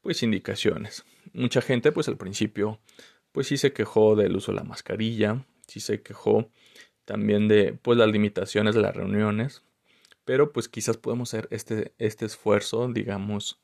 pues 0.00 0.22
indicaciones. 0.22 1.04
Mucha 1.32 1.60
gente 1.62 1.92
pues 1.92 2.08
al 2.08 2.16
principio 2.16 2.80
pues 3.30 3.46
sí 3.46 3.56
se 3.56 3.72
quejó 3.72 4.16
del 4.16 4.36
uso 4.36 4.52
de 4.52 4.56
la 4.56 4.64
mascarilla, 4.64 5.44
sí 5.66 5.80
se 5.80 6.02
quejó 6.02 6.50
también 7.04 7.48
de 7.48 7.72
pues 7.80 7.98
las 7.98 8.08
limitaciones 8.08 8.74
de 8.74 8.82
las 8.82 8.94
reuniones, 8.94 9.62
pero 10.24 10.52
pues 10.52 10.68
quizás 10.68 10.96
podemos 10.96 11.32
hacer 11.32 11.48
este, 11.50 11.94
este 11.98 12.26
esfuerzo, 12.26 12.88
digamos, 12.88 13.60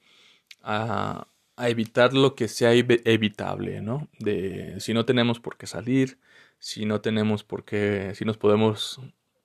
a, 0.63 1.29
a 1.59 1.69
evitar 1.69 2.15
lo 2.15 2.37
que 2.37 2.47
sea 2.47 2.73
evitable, 2.73 3.81
¿no? 3.81 4.09
De 4.21 4.77
si 4.79 4.95
no 4.95 5.05
tenemos 5.05 5.41
por 5.41 5.57
qué 5.57 5.67
salir, 5.67 6.21
si 6.61 6.87
no 6.87 7.01
tenemos 7.01 7.43
por 7.43 7.65
qué, 7.65 8.13
si 8.15 8.25
nos 8.25 8.39
podemos 8.39 9.01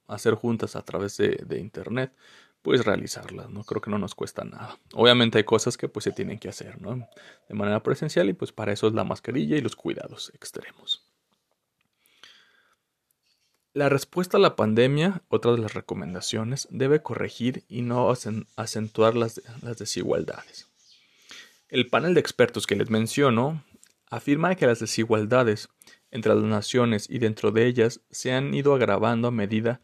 hacer 0.07 0.35
juntas 0.35 0.75
a 0.75 0.83
través 0.83 1.17
de, 1.17 1.57
internet, 1.59 2.13
pues 2.61 2.85
realizarlas, 2.85 3.49
¿no? 3.49 3.63
Creo 3.63 3.81
que 3.81 3.89
no 3.89 3.97
nos 3.97 4.13
cuesta 4.13 4.43
nada. 4.43 4.77
Obviamente 4.93 5.39
hay 5.39 5.43
cosas 5.43 5.75
que 5.75 5.89
pues 5.89 6.03
se 6.03 6.11
tienen 6.11 6.37
que 6.37 6.49
hacer, 6.49 6.79
¿no? 6.79 7.09
De 7.49 7.55
manera 7.55 7.81
presencial 7.81 8.29
y 8.29 8.33
pues 8.33 8.51
para 8.51 8.71
eso 8.73 8.87
es 8.87 8.93
la 8.93 9.03
mascarilla 9.03 9.57
y 9.57 9.61
los 9.61 9.75
cuidados 9.75 10.31
extremos. 10.35 11.03
La 13.73 13.89
respuesta 13.89 14.37
a 14.37 14.39
la 14.39 14.55
pandemia, 14.55 15.23
otra 15.29 15.53
de 15.53 15.57
las 15.57 15.73
recomendaciones, 15.73 16.67
debe 16.69 17.01
corregir 17.01 17.63
y 17.67 17.81
no 17.81 18.13
acentuar 18.55 19.15
las 19.15 19.41
desigualdades. 19.79 20.67
El 21.73 21.87
panel 21.87 22.13
de 22.13 22.19
expertos 22.19 22.67
que 22.67 22.75
les 22.75 22.91
menciono 22.91 23.63
afirma 24.11 24.53
que 24.53 24.67
las 24.67 24.79
desigualdades 24.79 25.69
entre 26.11 26.35
las 26.35 26.43
naciones 26.43 27.09
y 27.09 27.17
dentro 27.17 27.49
de 27.49 27.65
ellas 27.65 28.01
se 28.11 28.31
han 28.31 28.53
ido 28.53 28.75
agravando 28.75 29.29
a 29.29 29.31
medida 29.31 29.81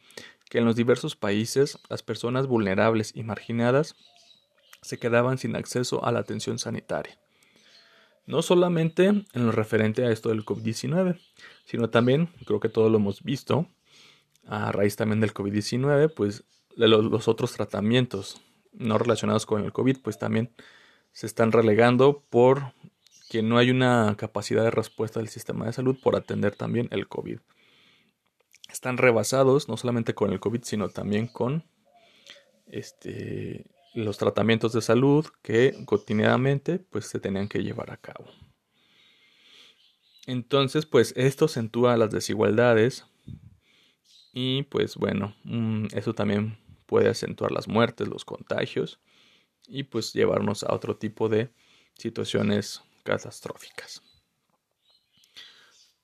que 0.52 0.60
en 0.60 0.66
los 0.66 0.76
diversos 0.76 1.16
países 1.16 1.80
las 1.90 2.04
personas 2.04 2.46
vulnerables 2.46 3.12
y 3.16 3.24
marginadas 3.24 3.96
se 4.84 5.00
quedaban 5.00 5.40
sin 5.40 5.56
acceso 5.56 6.06
a 6.06 6.12
la 6.12 6.20
atención 6.20 6.60
sanitaria. 6.60 7.20
No 8.28 8.44
solamente 8.44 9.08
en 9.08 9.26
lo 9.34 9.52
referente 9.52 10.06
a 10.06 10.12
esto 10.12 10.30
del 10.30 10.46
COVID-19, 10.46 11.20
sino 11.66 11.90
también, 11.90 12.30
creo 12.46 12.60
que 12.60 12.70
todos 12.70 12.92
lo 12.92 13.00
hemos 13.00 13.24
visto, 13.24 13.68
a 14.46 14.72
raíz 14.72 14.96
también 14.96 15.22
del 15.22 15.34
COVID-19, 15.34 16.14
pues 16.14 16.44
los, 16.76 17.06
los 17.06 17.28
otros 17.28 17.54
tratamientos 17.54 18.40
no 18.74 19.00
relacionados 19.00 19.48
con 19.48 19.66
el 19.66 19.74
COVID, 19.74 19.98
pues 20.04 20.20
también 20.20 20.52
se 21.12 21.26
están 21.26 21.52
relegando 21.52 22.24
por 22.30 22.74
que 23.30 23.44
no 23.44 23.58
hay 23.58 23.70
una 23.70 24.16
capacidad 24.18 24.64
de 24.64 24.72
respuesta 24.72 25.20
del 25.20 25.30
sistema 25.30 25.66
de 25.66 25.74
salud 25.74 25.98
por 26.02 26.16
atender 26.16 26.56
también 26.56 26.88
el 26.92 27.08
COVID 27.08 27.40
están 28.72 28.98
rebasados 28.98 29.68
no 29.68 29.78
solamente 29.78 30.14
con 30.14 30.32
el 30.32 30.40
COVID, 30.40 30.64
sino 30.64 30.90
también 30.90 31.28
con 31.28 31.64
este, 32.68 33.66
los 33.94 34.18
tratamientos 34.18 34.74
de 34.74 34.82
salud 34.82 35.26
que 35.42 35.76
cotidianamente 35.86 36.80
pues, 36.80 37.06
se 37.08 37.20
tenían 37.20 37.50
que 37.50 37.64
llevar 37.64 37.92
a 37.92 37.98
cabo. 37.98 38.26
Entonces, 40.28 40.86
pues 40.86 41.14
esto 41.18 41.46
acentúa 41.46 41.98
las 41.98 42.12
desigualdades 42.12 43.06
y 44.32 44.64
pues 44.64 44.96
bueno, 44.96 45.36
mm, 45.44 45.88
eso 45.94 46.14
también 46.14 46.58
puede 46.86 47.10
acentuar 47.10 47.52
las 47.52 47.68
muertes, 47.68 48.08
los 48.08 48.26
contagios 48.26 49.00
y 49.70 49.84
pues 49.84 50.14
llevarnos 50.14 50.64
a 50.64 50.74
otro 50.74 50.98
tipo 50.98 51.30
de 51.30 51.50
situaciones 51.94 52.82
catastróficas. 53.04 54.02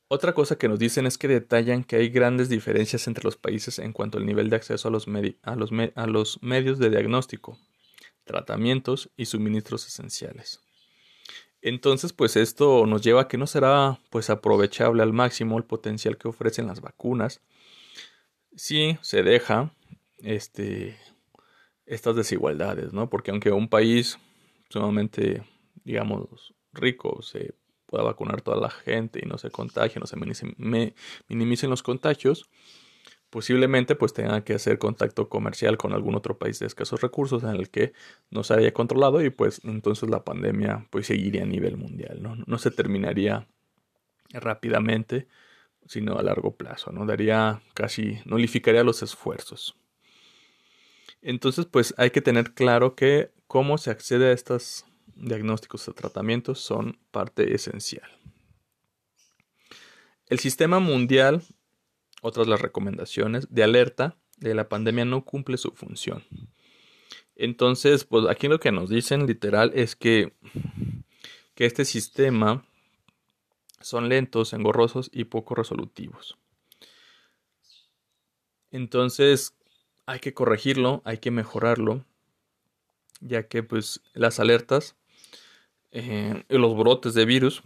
Otra 0.07 0.34
cosa 0.34 0.57
que 0.57 0.67
nos 0.67 0.77
dicen 0.77 1.07
es 1.07 1.17
que 1.17 1.27
detallan 1.27 1.84
que 1.84 1.95
hay 1.95 2.10
grandes 2.10 2.48
diferencias 2.48 3.07
entre 3.07 3.24
los 3.24 3.38
países 3.38 3.79
en 3.79 3.91
cuanto 3.91 4.19
al 4.19 4.25
nivel 4.25 4.50
de 4.50 4.55
acceso 4.55 4.88
a 4.88 4.91
los, 4.91 5.07
a 5.41 5.55
los, 5.55 5.72
a 5.95 6.07
los 6.07 6.43
medios 6.43 6.77
de 6.77 6.91
diagnóstico, 6.91 7.57
tratamientos 8.24 9.10
y 9.17 9.25
suministros 9.25 9.88
esenciales. 9.88 10.62
Entonces, 11.62 12.13
pues 12.13 12.36
esto 12.36 12.86
nos 12.86 13.01
lleva 13.01 13.22
a 13.22 13.27
que 13.27 13.39
no 13.39 13.48
será 13.48 14.00
pues 14.12 14.29
aprovechable 14.29 15.01
al 15.01 15.13
máximo 15.13 15.57
el 15.57 15.63
potencial 15.63 16.17
que 16.17 16.27
ofrecen 16.27 16.67
las 16.67 16.81
vacunas 16.81 17.41
si 18.55 18.98
se 19.01 19.24
deja 19.24 19.74
este 20.19 20.98
estas 21.86 22.15
desigualdades, 22.15 22.94
¿no? 22.94 23.10
Porque 23.10 23.32
aunque 23.32 23.51
un 23.51 23.70
país 23.70 24.18
sumamente 24.70 25.44
digamos 25.84 26.54
rico 26.74 27.22
se 27.22 27.56
pueda 27.86 28.04
vacunar 28.04 28.42
toda 28.42 28.60
la 28.60 28.70
gente 28.70 29.20
y 29.24 29.27
no 29.27 29.38
se 29.38 29.51
contagie, 29.51 30.00
no 30.00 30.08
se 30.08 30.18
minimicen, 31.27 31.70
los 31.70 31.84
contagios, 31.84 32.50
posiblemente 33.30 33.96
pues 33.96 34.13
tenga 34.13 34.44
que 34.44 34.56
hacer 34.56 34.80
contacto 34.80 35.30
comercial 35.30 35.77
con 35.77 35.94
algún 35.94 36.15
otro 36.15 36.38
país 36.38 36.60
de 36.60 36.65
escasos 36.65 37.01
recursos 37.01 37.44
en 37.44 37.51
el 37.51 37.70
que 37.70 37.94
no 38.32 38.44
se 38.44 38.56
haya 38.56 38.74
controlado 38.74 39.24
y 39.24 39.30
pues 39.30 39.62
entonces 39.63 40.10
la 40.10 40.24
pandemia 40.24 40.88
pues 40.89 41.08
seguiría 41.08 41.44
a 41.44 41.46
nivel 41.46 41.77
mundial, 41.77 42.22
¿no? 42.22 42.36
No 42.48 42.58
se 42.58 42.72
terminaría 42.72 43.48
rápidamente, 44.34 45.27
sino 45.86 46.18
a 46.18 46.24
largo 46.24 46.56
plazo, 46.56 46.92
¿no? 46.92 47.06
Daría 47.06 47.62
casi, 47.75 48.20
nulificaría 48.25 48.84
los 48.84 49.04
esfuerzos. 49.04 49.77
Entonces 51.25 51.65
pues 51.65 51.96
hay 51.98 52.12
que 52.12 52.22
tener 52.22 52.53
claro 52.53 52.96
que 52.96 53.32
cómo 53.48 53.79
se 53.79 53.89
accede 53.89 54.27
a 54.27 54.32
estas 54.32 54.86
diagnósticos 55.15 55.88
o 55.88 55.94
tratamientos 55.94 56.60
son 56.60 57.00
parte 57.10 57.55
esencial. 57.55 58.08
El 60.27 60.38
sistema 60.38 60.79
mundial, 60.79 61.41
otras 62.22 62.48
las 62.48 62.62
recomendaciones 62.62 63.48
de 63.50 63.63
alerta 63.63 64.15
de 64.38 64.53
la 64.53 64.70
pandemia 64.70 65.03
no 65.03 65.25
cumple 65.25 65.58
su 65.58 65.72
función. 65.72 66.24
Entonces, 67.36 68.05
pues 68.05 68.27
aquí 68.29 68.48
lo 68.48 68.60
que 68.60 68.72
nos 68.72 68.91
dicen 68.91 69.25
literal 69.25 69.72
es 69.74 69.96
que, 69.96 70.32
que 71.55 71.65
este 71.65 71.86
sistema 71.86 72.67
son 73.82 74.10
lentos, 74.10 74.53
engorrosos 74.53 75.10
y 75.12 75.24
poco 75.24 75.55
resolutivos. 75.55 76.38
Entonces, 78.70 79.55
hay 80.05 80.19
que 80.19 80.33
corregirlo, 80.33 81.01
hay 81.05 81.17
que 81.17 81.31
mejorarlo, 81.31 82.05
ya 83.21 83.47
que 83.47 83.63
pues 83.63 84.01
las 84.13 84.39
alertas 84.39 84.95
eh, 85.91 86.43
los 86.50 86.75
brotes 86.75 87.13
de 87.13 87.24
virus 87.25 87.63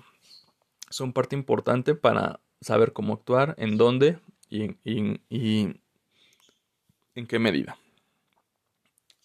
son 0.92 1.14
parte 1.14 1.36
importante 1.36 1.96
para 1.96 2.40
saber 2.62 2.94
cómo 2.94 3.14
actuar, 3.14 3.56
en 3.58 3.78
dónde 3.78 4.20
y, 4.50 4.76
en 5.30 7.28
qué 7.28 7.40
medida. 7.40 7.80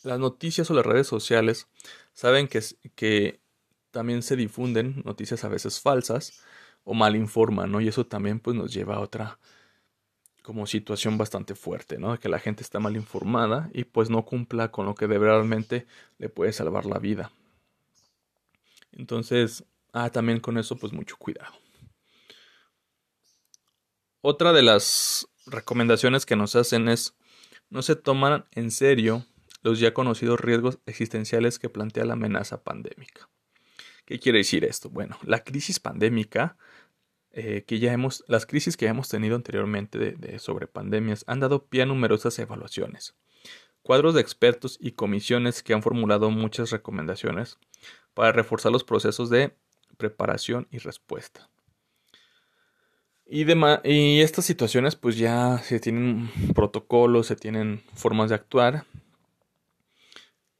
Las 0.02 0.18
noticias 0.18 0.70
o 0.70 0.74
las 0.74 0.86
redes 0.86 1.06
sociales 1.06 1.68
saben 2.14 2.48
que, 2.48 2.62
que 2.94 3.40
también 3.90 4.22
se 4.22 4.36
difunden 4.36 5.02
noticias 5.04 5.44
a 5.44 5.48
veces 5.48 5.80
falsas 5.80 6.42
o 6.82 6.94
mal 6.94 7.14
informan, 7.16 7.72
¿no? 7.72 7.80
Y 7.80 7.88
eso 7.88 8.06
también 8.06 8.40
pues 8.40 8.56
nos 8.56 8.72
lleva 8.72 8.96
a 8.96 9.00
otra 9.00 9.38
como 10.44 10.66
situación 10.66 11.16
bastante 11.16 11.54
fuerte, 11.54 11.96
¿no? 11.96 12.20
Que 12.20 12.28
la 12.28 12.38
gente 12.38 12.62
está 12.62 12.78
mal 12.78 12.96
informada 12.96 13.70
y 13.72 13.84
pues 13.84 14.10
no 14.10 14.26
cumpla 14.26 14.70
con 14.70 14.84
lo 14.84 14.94
que 14.94 15.06
de 15.06 15.18
realmente 15.18 15.86
le 16.18 16.28
puede 16.28 16.52
salvar 16.52 16.84
la 16.84 16.98
vida. 16.98 17.32
Entonces, 18.92 19.64
ah, 19.94 20.10
también 20.10 20.40
con 20.40 20.58
eso, 20.58 20.76
pues 20.76 20.92
mucho 20.92 21.16
cuidado. 21.16 21.54
Otra 24.20 24.52
de 24.52 24.60
las 24.60 25.26
recomendaciones 25.46 26.26
que 26.26 26.36
nos 26.36 26.56
hacen 26.56 26.90
es 26.90 27.16
no 27.70 27.80
se 27.80 27.96
toman 27.96 28.44
en 28.52 28.70
serio 28.70 29.24
los 29.62 29.80
ya 29.80 29.94
conocidos 29.94 30.40
riesgos 30.40 30.78
existenciales 30.84 31.58
que 31.58 31.70
plantea 31.70 32.04
la 32.04 32.12
amenaza 32.12 32.62
pandémica. 32.62 33.30
¿Qué 34.04 34.18
quiere 34.18 34.38
decir 34.38 34.66
esto? 34.66 34.90
Bueno, 34.90 35.16
la 35.22 35.42
crisis 35.42 35.80
pandémica 35.80 36.58
eh, 37.36 37.64
que 37.66 37.78
ya 37.78 37.92
hemos, 37.92 38.24
las 38.28 38.46
crisis 38.46 38.76
que 38.76 38.86
hemos 38.86 39.08
tenido 39.08 39.34
anteriormente 39.34 40.38
sobre 40.38 40.66
pandemias 40.66 41.24
han 41.26 41.40
dado 41.40 41.66
pie 41.66 41.82
a 41.82 41.86
numerosas 41.86 42.38
evaluaciones, 42.38 43.14
cuadros 43.82 44.14
de 44.14 44.20
expertos 44.20 44.78
y 44.80 44.92
comisiones 44.92 45.62
que 45.62 45.74
han 45.74 45.82
formulado 45.82 46.30
muchas 46.30 46.70
recomendaciones 46.70 47.58
para 48.14 48.32
reforzar 48.32 48.70
los 48.70 48.84
procesos 48.84 49.30
de 49.30 49.56
preparación 49.96 50.68
y 50.70 50.78
respuesta. 50.78 51.50
Y, 53.26 53.44
y 53.84 54.20
estas 54.20 54.44
situaciones 54.44 54.96
pues 54.96 55.16
ya 55.16 55.58
se 55.58 55.80
tienen 55.80 56.30
protocolos, 56.54 57.26
se 57.26 57.36
tienen 57.36 57.82
formas 57.94 58.28
de 58.28 58.36
actuar 58.36 58.84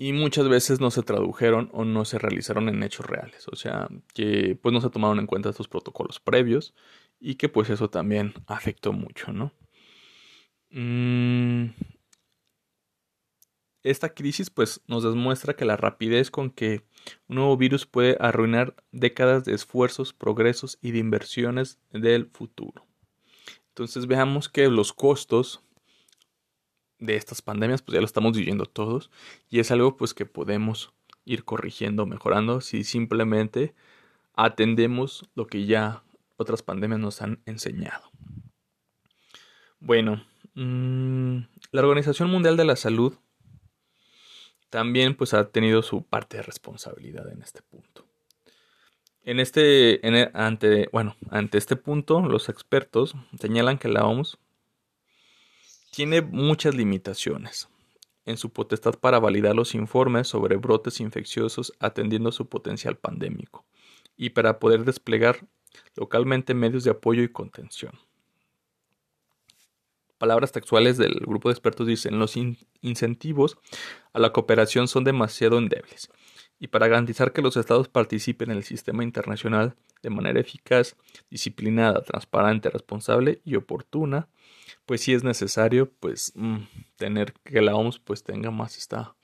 y 0.04 0.12
muchas 0.12 0.50
veces 0.50 0.80
no 0.80 0.90
se 0.90 1.02
tradujeron 1.02 1.70
o 1.72 1.86
no 1.86 2.04
se 2.04 2.18
realizaron 2.18 2.68
en 2.68 2.82
hechos 2.82 3.06
reales. 3.06 3.48
O 3.48 3.56
sea, 3.56 3.88
que 4.12 4.54
pues 4.60 4.70
no 4.70 4.82
se 4.82 4.90
tomaron 4.90 5.18
en 5.18 5.26
cuenta 5.26 5.48
estos 5.48 5.66
protocolos 5.66 6.20
previos 6.20 6.74
y 7.18 7.36
que 7.36 7.48
pues 7.48 7.70
eso 7.70 7.88
también 7.88 8.34
afectó 8.46 8.92
mucho, 8.92 9.32
¿no? 9.32 9.50
Mm, 10.68 11.70
esta 13.82 14.10
crisis 14.12 14.50
pues 14.50 14.82
nos 14.88 15.04
demuestra 15.04 15.56
que 15.56 15.64
la 15.64 15.78
rapidez 15.78 16.30
con 16.30 16.50
que 16.50 16.84
un 17.26 17.36
nuevo 17.36 17.56
virus 17.56 17.86
puede 17.86 18.18
arruinar 18.20 18.74
décadas 18.92 19.46
de 19.46 19.54
esfuerzos, 19.54 20.12
progresos 20.12 20.78
y 20.82 20.90
de 20.90 20.98
inversiones 20.98 21.78
del 21.92 22.26
futuro. 22.26 22.86
Entonces 23.68 24.06
veamos 24.06 24.50
que 24.50 24.68
los 24.68 24.92
costos 24.92 25.62
de 27.04 27.16
estas 27.16 27.42
pandemias 27.42 27.82
pues 27.82 27.94
ya 27.94 28.00
lo 28.00 28.06
estamos 28.06 28.36
viviendo 28.36 28.66
todos 28.66 29.10
y 29.50 29.60
es 29.60 29.70
algo 29.70 29.96
pues 29.96 30.14
que 30.14 30.26
podemos 30.26 30.92
ir 31.24 31.44
corrigiendo, 31.44 32.06
mejorando 32.06 32.60
si 32.60 32.84
simplemente 32.84 33.74
atendemos 34.34 35.28
lo 35.34 35.46
que 35.46 35.66
ya 35.66 36.02
otras 36.36 36.62
pandemias 36.62 37.00
nos 37.00 37.22
han 37.22 37.40
enseñado. 37.46 38.10
Bueno, 39.78 40.24
mm, 40.54 41.38
la 41.72 41.82
Organización 41.82 42.30
Mundial 42.30 42.56
de 42.56 42.64
la 42.64 42.76
Salud 42.76 43.14
también 44.70 45.14
pues 45.14 45.34
ha 45.34 45.50
tenido 45.50 45.82
su 45.82 46.02
parte 46.02 46.38
de 46.38 46.42
responsabilidad 46.42 47.30
en 47.30 47.42
este 47.42 47.62
punto. 47.62 48.06
En 49.22 49.40
este, 49.40 50.00
ante, 50.34 50.88
bueno, 50.92 51.16
ante 51.30 51.56
este 51.56 51.76
punto, 51.76 52.20
los 52.20 52.48
expertos 52.50 53.14
señalan 53.38 53.78
que 53.78 53.88
la 53.88 54.04
OMS 54.04 54.38
tiene 55.94 56.22
muchas 56.22 56.74
limitaciones 56.74 57.68
en 58.24 58.36
su 58.36 58.50
potestad 58.50 58.94
para 58.98 59.20
validar 59.20 59.54
los 59.54 59.76
informes 59.76 60.26
sobre 60.26 60.56
brotes 60.56 60.98
infecciosos 60.98 61.72
atendiendo 61.78 62.32
su 62.32 62.48
potencial 62.48 62.96
pandémico 62.96 63.64
y 64.16 64.30
para 64.30 64.58
poder 64.58 64.84
desplegar 64.84 65.46
localmente 65.94 66.52
medios 66.52 66.82
de 66.82 66.90
apoyo 66.90 67.22
y 67.22 67.28
contención. 67.28 67.92
Palabras 70.18 70.50
textuales 70.50 70.96
del 70.96 71.14
grupo 71.14 71.48
de 71.48 71.52
expertos 71.52 71.86
dicen 71.86 72.18
los 72.18 72.34
incentivos 72.80 73.56
a 74.12 74.18
la 74.18 74.32
cooperación 74.32 74.88
son 74.88 75.04
demasiado 75.04 75.58
endebles 75.58 76.10
y 76.58 76.68
para 76.68 76.88
garantizar 76.88 77.32
que 77.32 77.42
los 77.42 77.56
estados 77.56 77.88
participen 77.88 78.50
en 78.50 78.56
el 78.56 78.64
sistema 78.64 79.04
internacional 79.04 79.76
de 80.02 80.10
manera 80.10 80.40
eficaz, 80.40 80.96
disciplinada, 81.30 82.02
transparente, 82.02 82.68
responsable 82.68 83.40
y 83.44 83.54
oportuna, 83.54 84.28
pues 84.86 85.00
sí 85.00 85.14
es 85.14 85.24
necesario 85.24 85.92
pues 86.00 86.32
mm, 86.34 86.58
tener 86.96 87.32
que 87.44 87.60
la 87.62 87.74
OMS 87.74 87.98
pues 87.98 88.22
tenga 88.24 88.50
más 88.50 88.76
esta 88.76 89.16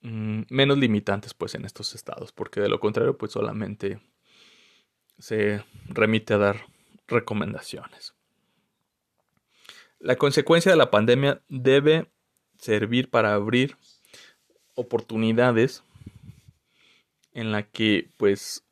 mm, 0.00 0.42
menos 0.50 0.78
limitantes 0.78 1.34
pues 1.34 1.54
en 1.54 1.64
estos 1.64 1.94
estados, 1.94 2.32
porque 2.32 2.60
de 2.60 2.68
lo 2.68 2.80
contrario 2.80 3.16
pues 3.16 3.32
solamente 3.32 4.00
se 5.18 5.64
remite 5.86 6.34
a 6.34 6.38
dar 6.38 6.66
recomendaciones. 7.06 8.14
La 9.98 10.16
consecuencia 10.16 10.72
de 10.72 10.76
la 10.76 10.90
pandemia 10.90 11.42
debe 11.48 12.10
servir 12.58 13.10
para 13.10 13.34
abrir 13.34 13.76
oportunidades 14.74 15.84
en 17.32 17.52
la 17.52 17.62
que 17.62 18.10
pues 18.16 18.63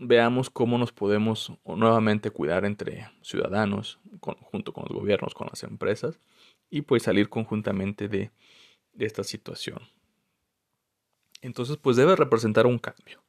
veamos 0.00 0.48
cómo 0.48 0.78
nos 0.78 0.92
podemos 0.92 1.52
nuevamente 1.64 2.30
cuidar 2.30 2.64
entre 2.64 3.10
ciudadanos, 3.20 4.00
junto 4.20 4.72
con 4.72 4.84
los 4.88 4.98
gobiernos, 4.98 5.34
con 5.34 5.48
las 5.48 5.62
empresas, 5.62 6.18
y 6.70 6.82
pues 6.82 7.02
salir 7.02 7.28
conjuntamente 7.28 8.08
de, 8.08 8.30
de 8.94 9.06
esta 9.06 9.22
situación. 9.22 9.78
Entonces 11.42 11.76
pues 11.76 11.96
debe 11.96 12.16
representar 12.16 12.66
un 12.66 12.78
cambio, 12.78 13.22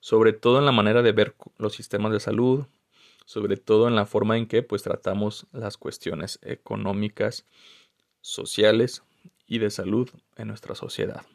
sobre 0.00 0.32
todo 0.32 0.58
en 0.58 0.64
la 0.64 0.72
manera 0.72 1.02
de 1.02 1.12
ver 1.12 1.36
los 1.58 1.74
sistemas 1.74 2.12
de 2.12 2.20
salud, 2.20 2.66
sobre 3.26 3.58
todo 3.58 3.86
en 3.86 3.94
la 3.94 4.06
forma 4.06 4.38
en 4.38 4.46
que 4.46 4.62
pues 4.62 4.82
tratamos 4.82 5.46
las 5.52 5.76
cuestiones 5.76 6.38
económicas, 6.42 7.44
sociales 8.22 9.02
y 9.46 9.58
de 9.58 9.70
salud 9.70 10.08
en 10.36 10.48
nuestra 10.48 10.74
sociedad 10.74 11.26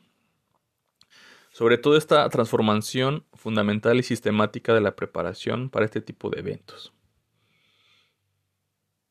sobre 1.54 1.78
todo 1.78 1.96
esta 1.96 2.28
transformación 2.30 3.26
fundamental 3.34 4.00
y 4.00 4.04
sistemática 4.04 4.74
de 4.74 4.82
la 4.82 4.96
preparación 4.96 5.70
para 5.70 5.86
este 5.86 6.02
tipo 6.02 6.32
de 6.32 6.40
eventos. 6.40 6.92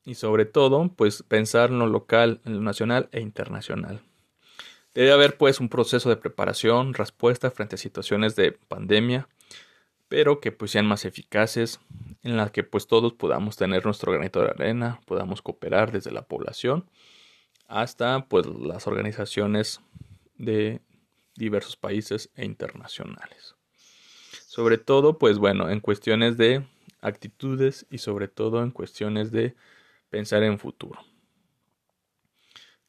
Y 0.05 0.15
sobre 0.15 0.43
todo, 0.43 0.91
pues 0.93 1.23
pensar 1.23 1.69
en 1.69 1.79
lo 1.79 1.87
local, 1.87 2.41
en 2.43 2.55
lo 2.55 2.59
nacional 2.59 3.07
e 3.13 3.21
internacional. 3.21 4.01
Debe 4.93 5.13
haber 5.13 5.37
pues 5.37 5.61
un 5.61 5.69
proceso 5.69 6.09
de 6.09 6.17
preparación, 6.17 6.93
respuesta 6.93 7.49
frente 7.49 7.75
a 7.75 7.77
situaciones 7.77 8.35
de 8.35 8.51
pandemia, 8.51 9.29
pero 10.09 10.41
que 10.41 10.51
pues 10.51 10.71
sean 10.71 10.85
más 10.85 11.05
eficaces, 11.05 11.79
en 12.23 12.35
las 12.35 12.51
que 12.51 12.63
pues 12.63 12.87
todos 12.87 13.13
podamos 13.13 13.55
tener 13.55 13.85
nuestro 13.85 14.11
granito 14.11 14.41
de 14.41 14.49
arena, 14.49 14.99
podamos 15.05 15.41
cooperar 15.41 15.93
desde 15.93 16.11
la 16.11 16.23
población 16.23 16.89
hasta 17.69 18.27
pues 18.27 18.45
las 18.45 18.85
organizaciones 18.85 19.79
de 20.37 20.81
diversos 21.35 21.75
países 21.75 22.29
e 22.35 22.45
internacionales. 22.45 23.55
Sobre 24.47 24.77
todo, 24.77 25.17
pues 25.17 25.37
bueno, 25.37 25.69
en 25.69 25.79
cuestiones 25.79 26.37
de 26.37 26.65
actitudes 27.01 27.85
y 27.89 27.97
sobre 27.97 28.27
todo 28.27 28.63
en 28.63 28.71
cuestiones 28.71 29.31
de 29.31 29.55
pensar 30.09 30.43
en 30.43 30.59
futuro. 30.59 30.99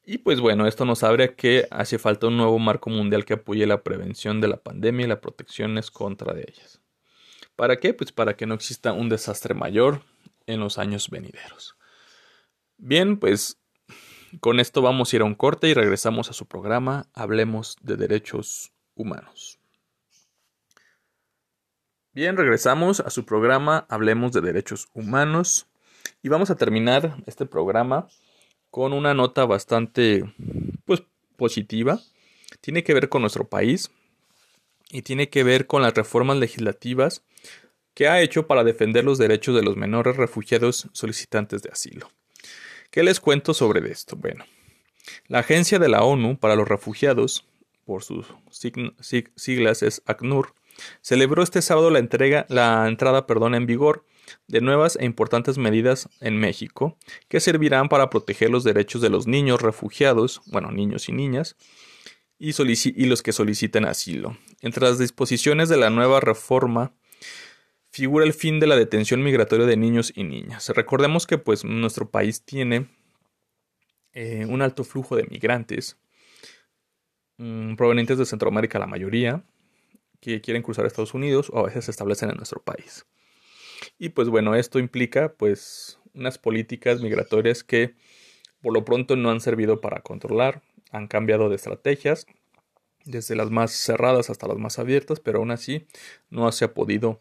Y 0.06 0.18
pues 0.18 0.40
bueno, 0.40 0.66
esto 0.66 0.84
nos 0.84 1.02
abre 1.02 1.34
que 1.34 1.66
hace 1.70 1.98
falta 1.98 2.26
un 2.26 2.36
nuevo 2.36 2.58
marco 2.58 2.90
mundial 2.90 3.24
que 3.24 3.34
apoye 3.34 3.66
la 3.66 3.82
prevención 3.82 4.40
de 4.40 4.48
la 4.48 4.58
pandemia 4.58 5.06
y 5.06 5.08
las 5.08 5.18
protecciones 5.20 5.90
contra 5.90 6.34
de 6.34 6.42
ellas. 6.42 6.82
¿Para 7.56 7.76
qué? 7.76 7.94
Pues 7.94 8.12
para 8.12 8.36
que 8.36 8.46
no 8.46 8.54
exista 8.54 8.92
un 8.92 9.08
desastre 9.08 9.54
mayor 9.54 10.02
en 10.46 10.60
los 10.60 10.76
años 10.76 11.08
venideros. 11.08 11.76
Bien, 12.76 13.18
pues 13.18 13.58
con 14.40 14.60
esto 14.60 14.82
vamos 14.82 15.12
a 15.12 15.16
ir 15.16 15.22
a 15.22 15.24
un 15.24 15.34
corte 15.34 15.68
y 15.68 15.74
regresamos 15.74 16.30
a 16.30 16.32
su 16.32 16.46
programa 16.46 17.06
Hablemos 17.14 17.76
de 17.82 17.96
Derechos 17.96 18.72
Humanos. 18.94 19.58
Bien, 22.12 22.36
regresamos 22.36 23.00
a 23.00 23.10
su 23.10 23.24
programa 23.24 23.86
Hablemos 23.88 24.32
de 24.32 24.40
Derechos 24.40 24.88
Humanos 24.94 25.66
y 26.22 26.28
vamos 26.28 26.50
a 26.50 26.56
terminar 26.56 27.16
este 27.26 27.44
programa 27.44 28.06
con 28.70 28.92
una 28.92 29.14
nota 29.14 29.44
bastante 29.46 30.24
pues 30.84 31.02
positiva. 31.36 32.00
Tiene 32.60 32.84
que 32.84 32.94
ver 32.94 33.08
con 33.08 33.22
nuestro 33.22 33.48
país 33.48 33.90
y 34.90 35.02
tiene 35.02 35.28
que 35.28 35.42
ver 35.42 35.66
con 35.66 35.82
las 35.82 35.94
reformas 35.94 36.36
legislativas 36.36 37.24
que 37.94 38.08
ha 38.08 38.20
hecho 38.20 38.46
para 38.46 38.64
defender 38.64 39.04
los 39.04 39.18
derechos 39.18 39.54
de 39.54 39.62
los 39.62 39.76
menores 39.76 40.16
refugiados 40.16 40.88
solicitantes 40.92 41.62
de 41.62 41.70
asilo. 41.70 42.10
¿Qué 42.94 43.02
les 43.02 43.18
cuento 43.18 43.54
sobre 43.54 43.90
esto? 43.90 44.14
Bueno, 44.14 44.44
la 45.26 45.40
Agencia 45.40 45.80
de 45.80 45.88
la 45.88 46.04
ONU 46.04 46.38
para 46.38 46.54
los 46.54 46.68
Refugiados, 46.68 47.44
por 47.84 48.04
sus 48.04 48.24
siglas 49.34 49.82
es 49.82 50.00
ACNUR, 50.06 50.54
celebró 51.00 51.42
este 51.42 51.60
sábado 51.60 51.90
la, 51.90 51.98
entrega, 51.98 52.46
la 52.48 52.86
entrada 52.86 53.26
perdón, 53.26 53.56
en 53.56 53.66
vigor 53.66 54.06
de 54.46 54.60
nuevas 54.60 54.94
e 54.94 55.06
importantes 55.06 55.58
medidas 55.58 56.08
en 56.20 56.38
México 56.38 56.96
que 57.26 57.40
servirán 57.40 57.88
para 57.88 58.10
proteger 58.10 58.50
los 58.50 58.62
derechos 58.62 59.02
de 59.02 59.10
los 59.10 59.26
niños 59.26 59.60
refugiados, 59.60 60.40
bueno, 60.46 60.70
niños 60.70 61.08
y 61.08 61.12
niñas, 61.14 61.56
y, 62.38 62.52
y 62.52 63.06
los 63.06 63.24
que 63.24 63.32
soliciten 63.32 63.86
asilo. 63.86 64.38
Entre 64.60 64.86
las 64.86 65.00
disposiciones 65.00 65.68
de 65.68 65.78
la 65.78 65.90
nueva 65.90 66.20
reforma 66.20 66.92
figura 67.94 68.24
el 68.24 68.32
fin 68.32 68.58
de 68.58 68.66
la 68.66 68.74
detención 68.74 69.22
migratoria 69.22 69.66
de 69.66 69.76
niños 69.76 70.12
y 70.16 70.24
niñas. 70.24 70.68
Recordemos 70.70 71.28
que 71.28 71.38
pues 71.38 71.64
nuestro 71.64 72.10
país 72.10 72.44
tiene 72.44 72.88
eh, 74.12 74.46
un 74.48 74.62
alto 74.62 74.82
flujo 74.82 75.14
de 75.14 75.22
migrantes 75.30 75.96
mm, 77.36 77.76
provenientes 77.76 78.18
de 78.18 78.26
Centroamérica 78.26 78.80
la 78.80 78.88
mayoría 78.88 79.44
que 80.20 80.40
quieren 80.40 80.64
cruzar 80.64 80.86
Estados 80.86 81.14
Unidos 81.14 81.50
o 81.52 81.60
a 81.60 81.66
veces 81.66 81.84
se 81.84 81.92
establecen 81.92 82.30
en 82.30 82.36
nuestro 82.36 82.60
país. 82.60 83.06
Y 83.96 84.08
pues 84.08 84.28
bueno, 84.28 84.56
esto 84.56 84.80
implica 84.80 85.32
pues 85.32 86.00
unas 86.14 86.36
políticas 86.36 87.00
migratorias 87.00 87.62
que 87.62 87.94
por 88.60 88.72
lo 88.72 88.84
pronto 88.84 89.14
no 89.14 89.30
han 89.30 89.40
servido 89.40 89.80
para 89.80 90.00
controlar, 90.00 90.62
han 90.90 91.06
cambiado 91.06 91.48
de 91.48 91.54
estrategias, 91.54 92.26
desde 93.04 93.36
las 93.36 93.52
más 93.52 93.70
cerradas 93.70 94.30
hasta 94.30 94.48
las 94.48 94.58
más 94.58 94.80
abiertas, 94.80 95.20
pero 95.20 95.38
aún 95.38 95.52
así 95.52 95.86
no 96.28 96.50
se 96.50 96.64
ha 96.64 96.74
podido 96.74 97.20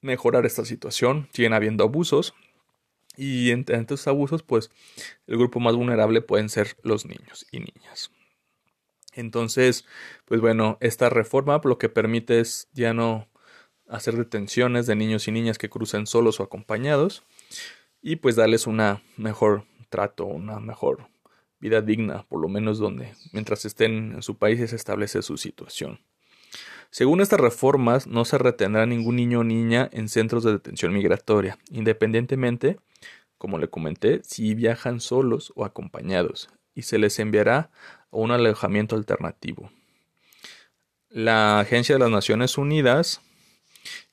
mejorar 0.00 0.46
esta 0.46 0.64
situación. 0.64 1.28
Siguen 1.32 1.52
habiendo 1.52 1.84
abusos. 1.84 2.34
Y 3.16 3.50
entre 3.50 3.78
estos 3.78 4.06
abusos, 4.08 4.42
pues 4.42 4.70
el 5.26 5.38
grupo 5.38 5.58
más 5.58 5.74
vulnerable 5.74 6.20
pueden 6.20 6.48
ser 6.48 6.76
los 6.82 7.06
niños 7.06 7.46
y 7.50 7.60
niñas. 7.60 8.10
Entonces, 9.14 9.86
pues 10.26 10.40
bueno, 10.40 10.76
esta 10.80 11.08
reforma 11.08 11.60
lo 11.64 11.78
que 11.78 11.88
permite 11.88 12.40
es 12.40 12.68
ya 12.74 12.92
no 12.92 13.26
hacer 13.88 14.16
detenciones 14.16 14.86
de 14.86 14.96
niños 14.96 15.26
y 15.28 15.32
niñas 15.32 15.58
que 15.58 15.70
crucen 15.70 16.06
solos 16.06 16.40
o 16.40 16.42
acompañados 16.42 17.22
y 18.02 18.16
pues 18.16 18.36
darles 18.36 18.66
una 18.66 19.02
mejor 19.16 19.64
trato, 19.88 20.26
una 20.26 20.60
mejor 20.60 21.08
vida 21.58 21.80
digna, 21.80 22.24
por 22.28 22.40
lo 22.40 22.48
menos 22.48 22.78
donde 22.78 23.14
mientras 23.32 23.64
estén 23.64 24.12
en 24.14 24.22
su 24.22 24.36
país 24.36 24.68
se 24.68 24.76
establece 24.76 25.22
su 25.22 25.36
situación. 25.36 26.00
Según 26.96 27.20
estas 27.20 27.38
reformas, 27.38 28.06
no 28.06 28.24
se 28.24 28.38
retendrá 28.38 28.86
ningún 28.86 29.16
niño 29.16 29.40
o 29.40 29.44
niña 29.44 29.90
en 29.92 30.08
centros 30.08 30.44
de 30.44 30.52
detención 30.52 30.94
migratoria, 30.94 31.58
independientemente, 31.70 32.78
como 33.36 33.58
le 33.58 33.68
comenté, 33.68 34.22
si 34.24 34.54
viajan 34.54 35.00
solos 35.00 35.52
o 35.56 35.66
acompañados, 35.66 36.48
y 36.74 36.84
se 36.84 36.96
les 36.96 37.18
enviará 37.18 37.70
a 38.10 38.16
un 38.16 38.30
alojamiento 38.30 38.96
alternativo. 38.96 39.70
La 41.10 41.60
Agencia 41.60 41.96
de 41.96 41.98
las 41.98 42.10
Naciones 42.10 42.56
Unidas 42.56 43.20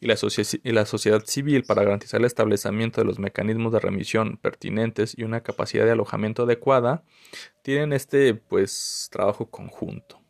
y 0.02 0.08
la, 0.08 0.16
y 0.64 0.72
la, 0.74 0.86
sociedad 0.86 1.24
civil 1.24 1.64
para 1.64 1.84
garantizar 1.84 2.20
el 2.20 2.26
establecimiento 2.26 3.00
de 3.00 3.08
los 3.08 3.18
mecanismos 3.18 3.72
de 3.72 3.80
remisión 3.80 4.36
pertinentes 4.36 5.18
y 5.18 5.24
una 5.24 5.40
capacidad 5.40 5.86
de 5.86 5.92
alojamiento 5.92 6.44
adecuada 6.44 7.06
tienen 7.62 7.94
este 7.94 8.34
pues 8.34 9.08
trabajo 9.10 9.50
conjunto. 9.50 10.23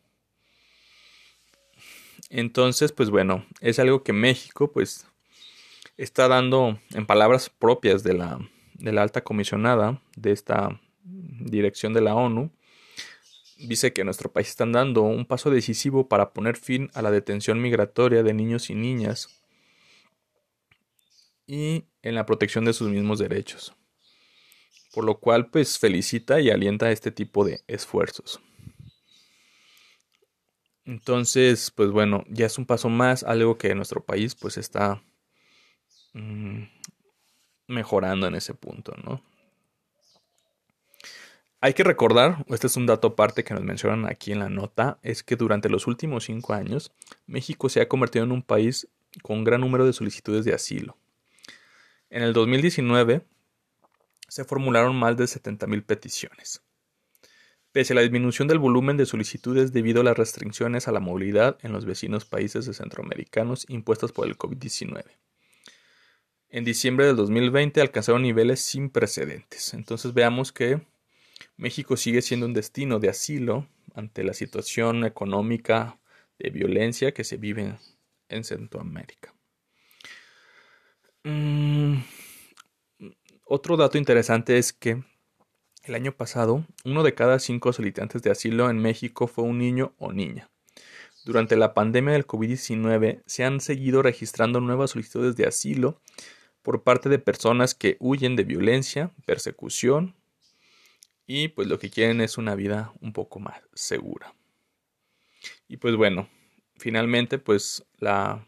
Entonces, 2.30 2.92
pues 2.92 3.10
bueno, 3.10 3.44
es 3.60 3.78
algo 3.78 4.02
que 4.02 4.12
México 4.12 4.70
pues 4.72 5.06
está 5.96 6.28
dando 6.28 6.78
en 6.92 7.06
palabras 7.06 7.50
propias 7.50 8.02
de 8.02 8.14
la, 8.14 8.38
de 8.74 8.92
la 8.92 9.02
alta 9.02 9.22
comisionada 9.22 10.00
de 10.16 10.32
esta 10.32 10.80
dirección 11.04 11.92
de 11.92 12.00
la 12.00 12.14
ONU, 12.14 12.50
dice 13.58 13.92
que 13.92 14.04
nuestro 14.04 14.32
país 14.32 14.48
está 14.48 14.66
dando 14.66 15.02
un 15.02 15.26
paso 15.26 15.50
decisivo 15.50 16.08
para 16.08 16.32
poner 16.32 16.56
fin 16.56 16.90
a 16.94 17.02
la 17.02 17.10
detención 17.10 17.60
migratoria 17.60 18.22
de 18.22 18.34
niños 18.34 18.70
y 18.70 18.74
niñas 18.74 19.28
y 21.46 21.84
en 22.02 22.14
la 22.14 22.26
protección 22.26 22.64
de 22.64 22.72
sus 22.72 22.88
mismos 22.88 23.18
derechos. 23.18 23.74
Por 24.94 25.04
lo 25.04 25.18
cual, 25.18 25.50
pues 25.50 25.78
felicita 25.78 26.40
y 26.40 26.50
alienta 26.50 26.90
este 26.90 27.10
tipo 27.10 27.44
de 27.44 27.62
esfuerzos. 27.66 28.40
Entonces, 30.86 31.70
pues 31.70 31.90
bueno, 31.90 32.24
ya 32.28 32.46
es 32.46 32.58
un 32.58 32.66
paso 32.66 32.88
más, 32.88 33.22
algo 33.22 33.56
que 33.56 33.74
nuestro 33.74 34.04
país 34.04 34.34
pues 34.34 34.58
está 34.58 35.02
mm, 36.12 36.64
mejorando 37.68 38.26
en 38.26 38.34
ese 38.34 38.54
punto, 38.54 38.94
¿no? 39.02 39.22
Hay 41.60 41.72
que 41.72 41.82
recordar, 41.82 42.44
este 42.48 42.66
es 42.66 42.76
un 42.76 42.84
dato 42.84 43.08
aparte 43.08 43.42
que 43.42 43.54
nos 43.54 43.62
mencionan 43.62 44.06
aquí 44.06 44.32
en 44.32 44.40
la 44.40 44.50
nota, 44.50 44.98
es 45.02 45.22
que 45.22 45.34
durante 45.34 45.70
los 45.70 45.86
últimos 45.86 46.24
cinco 46.24 46.52
años 46.52 46.92
México 47.26 47.70
se 47.70 47.80
ha 47.80 47.88
convertido 47.88 48.26
en 48.26 48.32
un 48.32 48.42
país 48.42 48.86
con 49.22 49.38
un 49.38 49.44
gran 49.44 49.62
número 49.62 49.86
de 49.86 49.94
solicitudes 49.94 50.44
de 50.44 50.52
asilo. 50.52 50.98
En 52.10 52.22
el 52.22 52.34
2019 52.34 53.24
se 54.28 54.44
formularon 54.44 54.94
más 54.96 55.16
de 55.16 55.24
70.000 55.24 55.84
peticiones. 55.84 56.63
Pese 57.74 57.92
a 57.92 57.96
la 57.96 58.02
disminución 58.02 58.46
del 58.46 58.60
volumen 58.60 58.96
de 58.96 59.04
solicitudes 59.04 59.72
debido 59.72 60.00
a 60.00 60.04
las 60.04 60.16
restricciones 60.16 60.86
a 60.86 60.92
la 60.92 61.00
movilidad 61.00 61.58
en 61.62 61.72
los 61.72 61.86
vecinos 61.86 62.24
países 62.24 62.66
de 62.66 62.72
centroamericanos 62.72 63.66
impuestas 63.68 64.12
por 64.12 64.28
el 64.28 64.38
COVID-19. 64.38 65.02
En 66.50 66.62
diciembre 66.62 67.06
del 67.06 67.16
2020 67.16 67.80
alcanzaron 67.80 68.22
niveles 68.22 68.60
sin 68.60 68.90
precedentes. 68.90 69.74
Entonces 69.74 70.14
veamos 70.14 70.52
que 70.52 70.82
México 71.56 71.96
sigue 71.96 72.22
siendo 72.22 72.46
un 72.46 72.52
destino 72.52 73.00
de 73.00 73.08
asilo 73.08 73.66
ante 73.92 74.22
la 74.22 74.34
situación 74.34 75.04
económica 75.04 75.98
de 76.38 76.50
violencia 76.50 77.12
que 77.12 77.24
se 77.24 77.38
vive 77.38 77.76
en 78.28 78.44
Centroamérica. 78.44 79.34
Mm, 81.24 81.96
otro 83.42 83.76
dato 83.76 83.98
interesante 83.98 84.58
es 84.58 84.72
que 84.72 85.02
el 85.84 85.94
año 85.94 86.16
pasado, 86.16 86.64
uno 86.84 87.02
de 87.02 87.14
cada 87.14 87.38
cinco 87.38 87.72
solicitantes 87.72 88.22
de 88.22 88.30
asilo 88.30 88.70
en 88.70 88.78
México 88.78 89.26
fue 89.26 89.44
un 89.44 89.58
niño 89.58 89.94
o 89.98 90.12
niña. 90.12 90.50
Durante 91.24 91.56
la 91.56 91.74
pandemia 91.74 92.14
del 92.14 92.26
COVID-19 92.26 93.22
se 93.26 93.44
han 93.44 93.60
seguido 93.60 94.02
registrando 94.02 94.60
nuevas 94.60 94.90
solicitudes 94.90 95.36
de 95.36 95.46
asilo 95.46 96.00
por 96.62 96.82
parte 96.82 97.08
de 97.10 97.18
personas 97.18 97.74
que 97.74 97.96
huyen 98.00 98.34
de 98.36 98.44
violencia, 98.44 99.12
persecución 99.26 100.14
y 101.26 101.48
pues 101.48 101.68
lo 101.68 101.78
que 101.78 101.90
quieren 101.90 102.20
es 102.20 102.38
una 102.38 102.54
vida 102.54 102.92
un 103.00 103.12
poco 103.12 103.38
más 103.38 103.60
segura. 103.74 104.34
Y 105.68 105.76
pues 105.76 105.96
bueno, 105.96 106.28
finalmente 106.76 107.38
pues 107.38 107.84
la, 107.98 108.46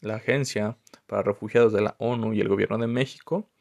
la 0.00 0.16
Agencia 0.16 0.78
para 1.06 1.22
Refugiados 1.22 1.72
de 1.72 1.82
la 1.82 1.94
ONU 1.98 2.32
y 2.34 2.40
el 2.40 2.48
Gobierno 2.48 2.78
de 2.78 2.88
México 2.88 3.51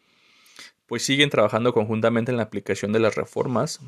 pues 0.92 1.06
siguen 1.06 1.30
trabajando 1.30 1.74
conjuntamente 1.74 2.32
en 2.32 2.38
la 2.38 2.44
aplicación 2.44 2.92
de 2.92 3.00
las 3.00 3.16
reformas. 3.16 3.80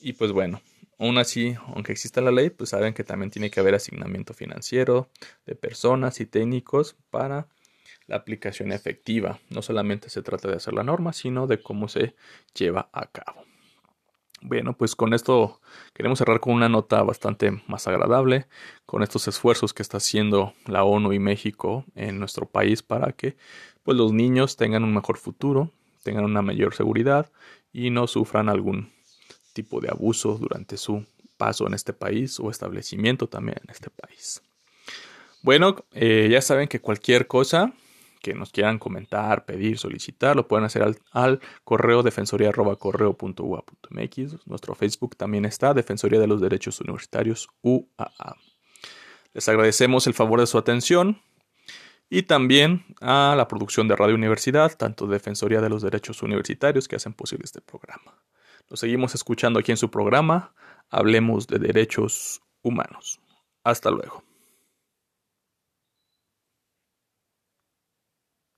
Y 0.00 0.14
pues 0.14 0.32
bueno, 0.32 0.60
aún 0.98 1.16
así, 1.16 1.54
aunque 1.68 1.92
exista 1.92 2.20
la 2.20 2.32
ley, 2.32 2.50
pues 2.50 2.70
saben 2.70 2.92
que 2.92 3.04
también 3.04 3.30
tiene 3.30 3.52
que 3.52 3.60
haber 3.60 3.76
asignamiento 3.76 4.34
financiero 4.34 5.10
de 5.46 5.54
personas 5.54 6.18
y 6.18 6.26
técnicos 6.26 6.96
para 7.10 7.46
la 8.08 8.16
aplicación 8.16 8.72
efectiva. 8.72 9.38
No 9.48 9.62
solamente 9.62 10.10
se 10.10 10.22
trata 10.22 10.48
de 10.48 10.56
hacer 10.56 10.74
la 10.74 10.82
norma, 10.82 11.12
sino 11.12 11.46
de 11.46 11.62
cómo 11.62 11.86
se 11.86 12.16
lleva 12.52 12.90
a 12.92 13.06
cabo. 13.06 13.44
Bueno, 14.42 14.74
pues 14.74 14.96
con 14.96 15.12
esto 15.12 15.60
queremos 15.92 16.18
cerrar 16.18 16.40
con 16.40 16.54
una 16.54 16.70
nota 16.70 17.02
bastante 17.02 17.62
más 17.68 17.86
agradable, 17.86 18.46
con 18.86 19.02
estos 19.02 19.28
esfuerzos 19.28 19.74
que 19.74 19.82
está 19.82 19.98
haciendo 19.98 20.54
la 20.66 20.82
ONU 20.82 21.12
y 21.12 21.18
México 21.18 21.84
en 21.94 22.18
nuestro 22.18 22.46
país 22.46 22.82
para 22.82 23.12
que 23.12 23.36
pues 23.82 23.96
los 23.96 24.12
niños 24.12 24.56
tengan 24.56 24.84
un 24.84 24.94
mejor 24.94 25.18
futuro, 25.18 25.70
tengan 26.02 26.24
una 26.24 26.42
mayor 26.42 26.74
seguridad 26.74 27.30
y 27.72 27.90
no 27.90 28.06
sufran 28.06 28.48
algún 28.48 28.90
tipo 29.52 29.80
de 29.80 29.88
abuso 29.88 30.38
durante 30.38 30.76
su 30.76 31.04
paso 31.36 31.66
en 31.66 31.74
este 31.74 31.92
país 31.92 32.38
o 32.40 32.50
establecimiento 32.50 33.26
también 33.26 33.58
en 33.64 33.70
este 33.70 33.90
país. 33.90 34.42
Bueno, 35.42 35.76
eh, 35.92 36.28
ya 36.30 36.42
saben 36.42 36.68
que 36.68 36.80
cualquier 36.80 37.26
cosa 37.26 37.72
que 38.20 38.34
nos 38.34 38.52
quieran 38.52 38.78
comentar, 38.78 39.46
pedir, 39.46 39.78
solicitar, 39.78 40.36
lo 40.36 40.46
pueden 40.46 40.66
hacer 40.66 40.82
al, 41.12 41.40
correo 41.64 42.02
defensoría 42.02 42.52
Nuestro 44.44 44.74
Facebook 44.74 45.16
también 45.16 45.46
está, 45.46 45.72
Defensoría 45.72 46.20
de 46.20 46.26
los 46.26 46.40
Derechos 46.40 46.80
Universitarios 46.80 47.48
UAA. 47.62 48.36
Les 49.32 49.48
agradecemos 49.48 50.06
el 50.06 50.14
favor 50.14 50.40
de 50.40 50.46
su 50.46 50.58
atención 50.58 51.22
y 52.10 52.24
también 52.24 52.84
a 53.00 53.34
la 53.36 53.46
producción 53.46 53.86
de 53.86 53.94
Radio 53.94 54.16
Universidad, 54.16 54.76
tanto 54.76 55.06
Defensoría 55.06 55.60
de 55.60 55.70
los 55.70 55.80
Derechos 55.80 56.22
Universitarios 56.22 56.88
que 56.88 56.96
hacen 56.96 57.14
posible 57.14 57.44
este 57.44 57.60
programa. 57.60 58.20
Lo 58.68 58.76
seguimos 58.76 59.14
escuchando 59.14 59.60
aquí 59.60 59.70
en 59.70 59.76
su 59.76 59.90
programa, 59.90 60.52
Hablemos 60.90 61.46
de 61.46 61.60
Derechos 61.60 62.42
Humanos. 62.62 63.20
Hasta 63.62 63.90
luego. 63.90 64.24